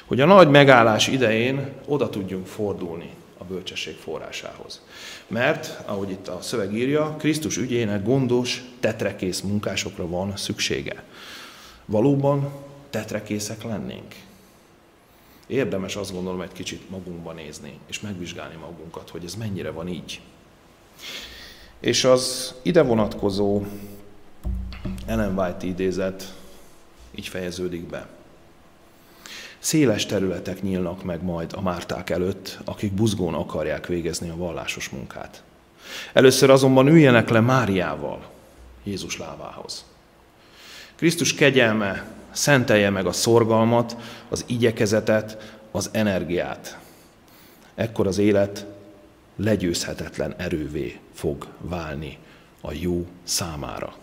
Hogy 0.05 0.21
a 0.21 0.27
nagy 0.27 0.49
megállás 0.49 1.09
idején 1.09 1.73
oda 1.87 2.09
tudjunk 2.09 2.47
fordulni 2.47 3.11
a 3.39 3.45
bölcsesség 3.45 3.97
forrásához. 3.97 4.81
Mert, 5.27 5.81
ahogy 5.87 6.11
itt 6.11 6.29
a 6.29 6.39
szöveg 6.43 6.75
írja, 6.75 7.17
Krisztus 7.19 7.57
ügyének 7.57 8.05
gondos, 8.05 8.63
tetrekész 8.81 9.41
munkásokra 9.41 10.09
van 10.09 10.37
szüksége. 10.37 11.03
Valóban 11.85 12.53
tetrekészek 12.91 13.63
lennénk. 13.63 14.15
Érdemes 15.47 15.97
azt 15.97 16.13
gondolom 16.13 16.41
egy 16.41 16.53
kicsit 16.53 16.91
magunkba 16.91 17.33
nézni, 17.33 17.79
és 17.87 18.01
megvizsgálni 18.01 18.57
magunkat, 18.61 19.11
hogy 19.11 19.25
ez 19.25 19.35
mennyire 19.35 19.71
van 19.71 19.89
így. 19.89 20.21
És 21.81 22.05
az 22.05 22.55
ide 22.63 22.83
vonatkozó 22.83 23.63
Ellen 25.07 25.39
White 25.39 25.67
idézet 25.67 26.35
így 27.15 27.29
fejeződik 27.29 27.83
be. 27.83 28.09
Széles 29.63 30.07
területek 30.07 30.63
nyílnak 30.63 31.03
meg 31.03 31.23
majd 31.23 31.53
a 31.53 31.61
márták 31.61 32.11
előtt, 32.11 32.59
akik 32.65 32.93
buzgón 32.93 33.35
akarják 33.35 33.87
végezni 33.87 34.29
a 34.29 34.37
vallásos 34.37 34.89
munkát. 34.89 35.43
Először 36.13 36.51
azonban 36.51 36.89
üljenek 36.89 37.29
le 37.29 37.41
Máriával, 37.41 38.31
Jézus 38.83 39.19
lávához. 39.19 39.85
Krisztus 40.95 41.35
kegyelme 41.35 42.11
szentelje 42.31 42.91
meg 42.91 43.07
a 43.07 43.13
szorgalmat, 43.13 43.97
az 44.29 44.45
igyekezetet, 44.47 45.59
az 45.71 45.89
energiát. 45.93 46.79
Ekkor 47.75 48.07
az 48.07 48.19
élet 48.19 48.67
legyőzhetetlen 49.37 50.35
erővé 50.37 51.01
fog 51.13 51.47
válni 51.59 52.19
a 52.61 52.73
jó 52.73 53.07
számára. 53.25 53.95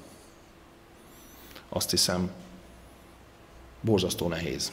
Azt 1.69 1.89
hiszem, 1.89 2.31
borzasztó 3.81 4.27
nehéz 4.27 4.71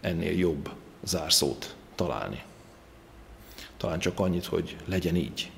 ennél 0.00 0.38
jobb 0.38 0.70
zárszót 1.02 1.74
találni. 1.94 2.42
Talán 3.76 3.98
csak 3.98 4.20
annyit, 4.20 4.46
hogy 4.46 4.76
legyen 4.84 5.16
így 5.16 5.50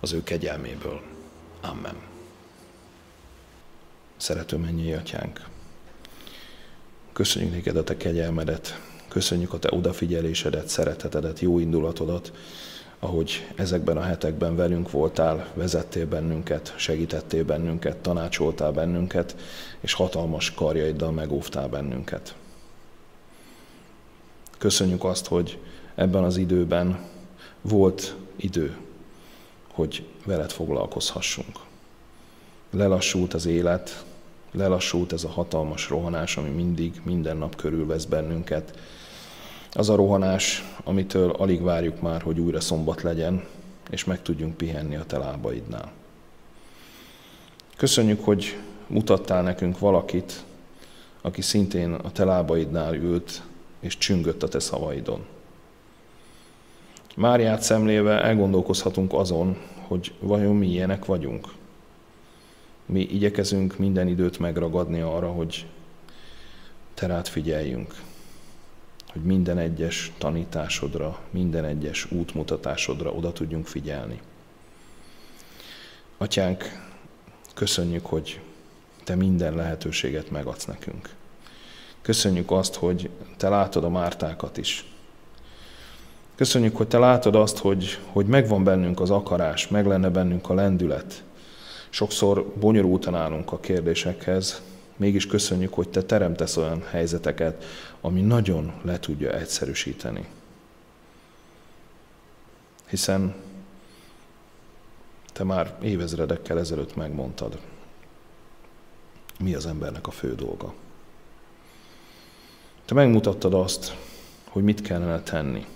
az 0.00 0.12
ő 0.12 0.22
kegyelméből. 0.22 1.00
Amen. 1.60 1.94
Szerető 4.16 4.56
mennyi 4.56 4.92
atyánk, 4.92 5.48
köszönjük 7.12 7.52
néked 7.52 7.76
a 7.76 7.84
te 7.84 7.96
kegyelmedet, 7.96 8.80
köszönjük 9.08 9.52
a 9.52 9.58
te 9.58 9.68
odafigyelésedet, 9.72 10.68
szeretetedet, 10.68 11.40
jó 11.40 11.58
indulatodat, 11.58 12.32
ahogy 12.98 13.46
ezekben 13.54 13.96
a 13.96 14.02
hetekben 14.02 14.56
velünk 14.56 14.90
voltál, 14.90 15.50
vezettél 15.54 16.06
bennünket, 16.06 16.74
segítettél 16.76 17.44
bennünket, 17.44 17.96
tanácsoltál 17.96 18.72
bennünket, 18.72 19.36
és 19.80 19.92
hatalmas 19.92 20.54
karjaiddal 20.54 21.12
megóvtál 21.12 21.68
bennünket. 21.68 22.34
Köszönjük 24.60 25.04
azt, 25.04 25.26
hogy 25.26 25.58
ebben 25.94 26.24
az 26.24 26.36
időben 26.36 26.98
volt 27.60 28.16
idő, 28.36 28.76
hogy 29.72 30.06
veled 30.24 30.50
foglalkozhassunk. 30.50 31.58
Lelassult 32.70 33.34
az 33.34 33.46
élet, 33.46 34.04
lelassult 34.52 35.12
ez 35.12 35.24
a 35.24 35.28
hatalmas 35.28 35.88
rohanás, 35.88 36.36
ami 36.36 36.48
mindig, 36.48 37.00
minden 37.04 37.36
nap 37.36 37.56
körülvesz 37.56 38.04
bennünket. 38.04 38.78
Az 39.72 39.88
a 39.88 39.94
rohanás, 39.94 40.64
amitől 40.84 41.30
alig 41.30 41.62
várjuk 41.62 42.00
már, 42.00 42.22
hogy 42.22 42.38
újra 42.38 42.60
szombat 42.60 43.02
legyen, 43.02 43.44
és 43.90 44.04
meg 44.04 44.22
tudjunk 44.22 44.56
pihenni 44.56 44.96
a 44.96 45.04
te 45.04 45.18
lábaidnál. 45.18 45.92
Köszönjük, 47.76 48.24
hogy 48.24 48.58
mutattál 48.86 49.42
nekünk 49.42 49.78
valakit, 49.78 50.44
aki 51.20 51.42
szintén 51.42 51.92
a 51.92 52.12
te 52.12 52.24
lábaidnál 52.24 52.94
ült, 52.94 53.42
és 53.80 53.98
csüngött 53.98 54.42
a 54.42 54.48
te 54.48 54.58
szavaidon. 54.58 55.24
Máriát 57.16 57.62
szemléve 57.62 58.22
elgondolkozhatunk 58.22 59.12
azon, 59.12 59.56
hogy 59.86 60.12
vajon 60.20 60.56
mi 60.56 60.66
ilyenek 60.66 61.04
vagyunk. 61.04 61.48
Mi 62.86 63.00
igyekezünk 63.00 63.78
minden 63.78 64.08
időt 64.08 64.38
megragadni 64.38 65.00
arra, 65.00 65.28
hogy 65.28 65.66
te 66.94 67.06
rád 67.06 67.28
figyeljünk, 67.28 67.94
hogy 69.12 69.22
minden 69.22 69.58
egyes 69.58 70.12
tanításodra, 70.18 71.20
minden 71.30 71.64
egyes 71.64 72.10
útmutatásodra 72.10 73.12
oda 73.12 73.32
tudjunk 73.32 73.66
figyelni. 73.66 74.20
Atyánk, 76.18 76.64
köszönjük, 77.54 78.06
hogy 78.06 78.40
te 79.04 79.14
minden 79.14 79.54
lehetőséget 79.54 80.30
megadsz 80.30 80.64
nekünk. 80.64 81.14
Köszönjük 82.02 82.50
azt, 82.50 82.74
hogy 82.74 83.10
te 83.36 83.48
látod 83.48 83.84
a 83.84 83.88
mártákat 83.88 84.56
is. 84.56 84.84
Köszönjük, 86.34 86.76
hogy 86.76 86.88
te 86.88 86.98
látod 86.98 87.34
azt, 87.34 87.58
hogy, 87.58 87.98
hogy 88.12 88.26
megvan 88.26 88.64
bennünk 88.64 89.00
az 89.00 89.10
akarás, 89.10 89.68
meg 89.68 89.86
lenne 89.86 90.08
bennünk 90.08 90.50
a 90.50 90.54
lendület. 90.54 91.22
Sokszor 91.90 92.46
bonyolultan 92.46 93.14
állunk 93.14 93.52
a 93.52 93.60
kérdésekhez, 93.60 94.62
mégis 94.96 95.26
köszönjük, 95.26 95.74
hogy 95.74 95.88
te 95.88 96.02
teremtesz 96.02 96.56
olyan 96.56 96.82
helyzeteket, 96.90 97.64
ami 98.00 98.20
nagyon 98.20 98.72
le 98.82 98.98
tudja 98.98 99.32
egyszerűsíteni. 99.32 100.28
Hiszen 102.88 103.34
te 105.32 105.44
már 105.44 105.74
évezredekkel 105.82 106.58
ezelőtt 106.58 106.96
megmondtad, 106.96 107.58
mi 109.38 109.54
az 109.54 109.66
embernek 109.66 110.06
a 110.06 110.10
fő 110.10 110.34
dolga. 110.34 110.74
Te 112.90 112.96
megmutattad 112.96 113.54
azt, 113.54 113.96
hogy 114.48 114.62
mit 114.62 114.80
kellene 114.80 115.20
tenni. 115.20 115.66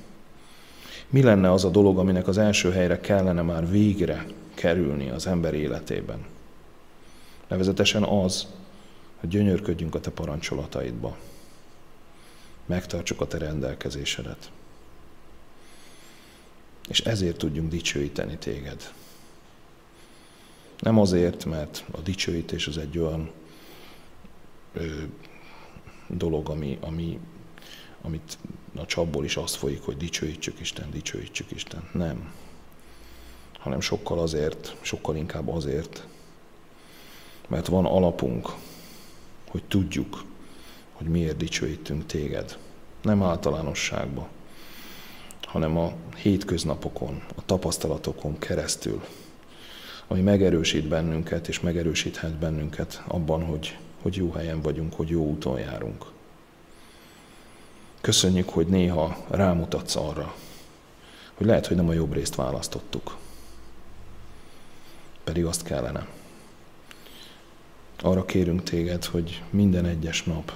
Mi 1.08 1.22
lenne 1.22 1.52
az 1.52 1.64
a 1.64 1.68
dolog, 1.68 1.98
aminek 1.98 2.28
az 2.28 2.38
első 2.38 2.70
helyre 2.70 3.00
kellene 3.00 3.42
már 3.42 3.70
végre 3.70 4.26
kerülni 4.54 5.10
az 5.10 5.26
ember 5.26 5.54
életében? 5.54 6.24
Nevezetesen 7.48 8.02
az, 8.02 8.46
hogy 9.20 9.28
gyönyörködjünk 9.28 9.94
a 9.94 10.00
te 10.00 10.10
parancsolataidba. 10.10 11.16
Megtartsuk 12.66 13.20
a 13.20 13.26
te 13.26 13.38
rendelkezésedet. 13.38 14.50
És 16.88 17.00
ezért 17.00 17.36
tudjunk 17.36 17.70
dicsőíteni 17.70 18.36
téged. 18.36 18.92
Nem 20.78 20.98
azért, 20.98 21.44
mert 21.44 21.84
a 21.90 22.00
dicsőítés 22.00 22.66
az 22.66 22.78
egy 22.78 22.98
olyan 22.98 23.30
dolog, 26.08 26.48
ami, 26.48 26.78
ami, 26.80 27.18
amit 28.02 28.38
a 28.76 28.86
csapból 28.86 29.24
is 29.24 29.36
azt 29.36 29.54
folyik, 29.54 29.82
hogy 29.82 29.96
dicsőítsük 29.96 30.60
Isten, 30.60 30.90
dicsőítsük 30.90 31.50
Isten. 31.50 31.88
Nem. 31.92 32.32
Hanem 33.58 33.80
sokkal 33.80 34.18
azért, 34.18 34.76
sokkal 34.80 35.16
inkább 35.16 35.48
azért, 35.48 36.06
mert 37.48 37.66
van 37.66 37.84
alapunk, 37.84 38.48
hogy 39.48 39.64
tudjuk, 39.64 40.24
hogy 40.92 41.06
miért 41.06 41.36
dicsőítünk 41.36 42.06
téged. 42.06 42.58
Nem 43.02 43.22
általánosságban, 43.22 44.26
hanem 45.42 45.78
a 45.78 45.92
hétköznapokon, 46.16 47.22
a 47.36 47.44
tapasztalatokon 47.44 48.38
keresztül, 48.38 49.04
ami 50.06 50.20
megerősít 50.20 50.88
bennünket, 50.88 51.48
és 51.48 51.60
megerősíthet 51.60 52.34
bennünket 52.34 53.02
abban, 53.06 53.44
hogy 53.44 53.76
hogy 54.04 54.16
jó 54.16 54.32
helyen 54.32 54.60
vagyunk, 54.60 54.94
hogy 54.94 55.08
jó 55.08 55.26
úton 55.26 55.58
járunk. 55.58 56.04
Köszönjük, 58.00 58.48
hogy 58.48 58.66
néha 58.66 59.24
rámutatsz 59.30 59.96
arra, 59.96 60.34
hogy 61.34 61.46
lehet, 61.46 61.66
hogy 61.66 61.76
nem 61.76 61.88
a 61.88 61.92
jobb 61.92 62.12
részt 62.12 62.34
választottuk. 62.34 63.16
Pedig 65.24 65.44
azt 65.44 65.62
kellene. 65.62 66.06
Arra 68.02 68.24
kérünk 68.24 68.62
téged, 68.62 69.04
hogy 69.04 69.42
minden 69.50 69.84
egyes 69.84 70.22
nap 70.22 70.52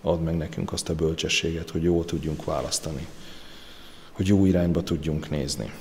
add 0.00 0.18
meg 0.18 0.36
nekünk 0.36 0.72
azt 0.72 0.88
a 0.88 0.94
bölcsességet, 0.94 1.70
hogy 1.70 1.82
jól 1.82 2.04
tudjunk 2.04 2.44
választani, 2.44 3.06
hogy 4.10 4.26
jó 4.26 4.44
irányba 4.44 4.82
tudjunk 4.82 5.30
nézni. 5.30 5.72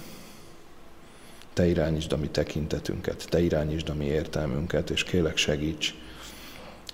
Te 1.54 1.68
irányítsd 1.68 2.12
a 2.12 2.18
mi 2.18 2.28
tekintetünket, 2.28 3.26
Te 3.30 3.42
irányítsd 3.42 3.90
a 3.90 3.94
mi 3.94 4.06
értelmünket, 4.06 4.90
és 4.90 5.04
kélek 5.04 5.38
segíts, 5.38 5.96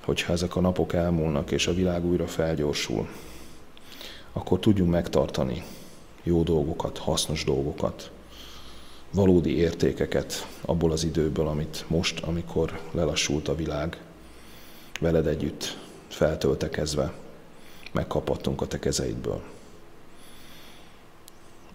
hogyha 0.07 0.33
ezek 0.33 0.55
a 0.55 0.61
napok 0.61 0.93
elmúlnak 0.93 1.51
és 1.51 1.67
a 1.67 1.73
világ 1.73 2.05
újra 2.05 2.27
felgyorsul, 2.27 3.07
akkor 4.33 4.59
tudjunk 4.59 4.91
megtartani 4.91 5.63
jó 6.23 6.43
dolgokat, 6.43 6.97
hasznos 6.97 7.43
dolgokat, 7.43 8.11
valódi 9.11 9.57
értékeket 9.57 10.47
abból 10.61 10.91
az 10.91 11.03
időből, 11.03 11.47
amit 11.47 11.85
most, 11.87 12.19
amikor 12.19 12.79
lelassult 12.91 13.47
a 13.47 13.55
világ, 13.55 14.01
veled 14.99 15.27
együtt 15.27 15.77
feltöltekezve 16.07 17.13
megkaphattunk 17.91 18.61
a 18.61 18.67
te 18.67 18.79
kezeidből. 18.79 19.41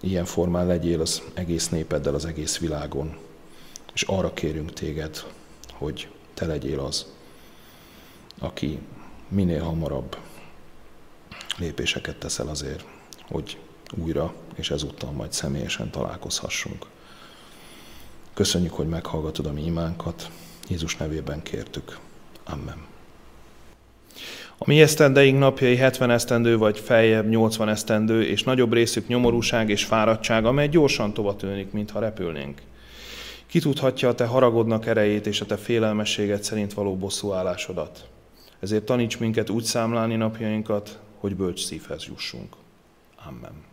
Ilyen 0.01 0.25
formán 0.25 0.67
legyél 0.67 1.01
az 1.01 1.23
egész 1.35 1.69
népeddel 1.69 2.15
az 2.15 2.25
egész 2.25 2.59
világon, 2.59 3.17
és 3.95 4.03
arra 4.03 4.33
kérünk 4.33 4.73
téged, 4.73 5.25
hogy 5.73 6.09
te 6.35 6.47
legyél 6.47 6.81
az, 6.81 7.07
aki 8.43 8.79
minél 9.29 9.63
hamarabb 9.63 10.17
lépéseket 11.59 12.17
teszel 12.17 12.49
azért, 12.49 12.85
hogy 13.29 13.59
újra, 13.97 14.35
és 14.55 14.71
ezúttal 14.71 15.11
majd 15.11 15.33
személyesen 15.33 15.91
találkozhassunk. 15.91 16.87
Köszönjük, 18.35 18.73
hogy 18.73 18.89
meghallgatod 18.89 19.47
a 19.47 19.53
mi 19.53 19.65
imánkat. 19.65 20.31
Jézus 20.69 20.97
nevében 20.97 21.43
kértük. 21.43 21.99
Amen. 22.45 22.91
A 24.59 24.65
mi 24.67 24.81
esztendeink 24.81 25.39
napjai 25.39 25.77
70 25.77 26.11
esztendő 26.11 26.59
vagy 26.59 26.79
feljebb 26.79 27.29
80 27.29 27.69
esztendő, 27.69 28.25
és 28.25 28.43
nagyobb 28.43 28.73
részük 28.73 29.07
nyomorúság 29.07 29.69
és 29.69 29.85
fáradtság, 29.85 30.45
amely 30.45 30.69
gyorsan 30.69 31.13
tovatőnik, 31.13 31.73
mintha 31.73 32.01
repülnénk. 32.01 32.63
Ki 33.47 33.61
tudhatja 33.61 34.09
a 34.09 34.15
te 34.15 34.27
haragodnak 34.27 34.87
erejét 34.87 35.27
és 35.27 35.41
a 35.41 35.47
te 35.47 35.57
félelmességed 35.57 36.43
szerint 36.43 36.73
való 36.73 36.97
bosszúállásodat? 36.97 38.09
Ezért 38.63 38.85
taníts 38.85 39.19
minket 39.19 39.51
úgy 39.51 39.63
számlálni 39.63 40.17
napjainkat, 40.17 41.01
hogy 41.19 41.37
bölcs 41.37 41.65
szívhez 41.65 42.05
jussunk. 42.05 42.57
Amen. 43.27 43.72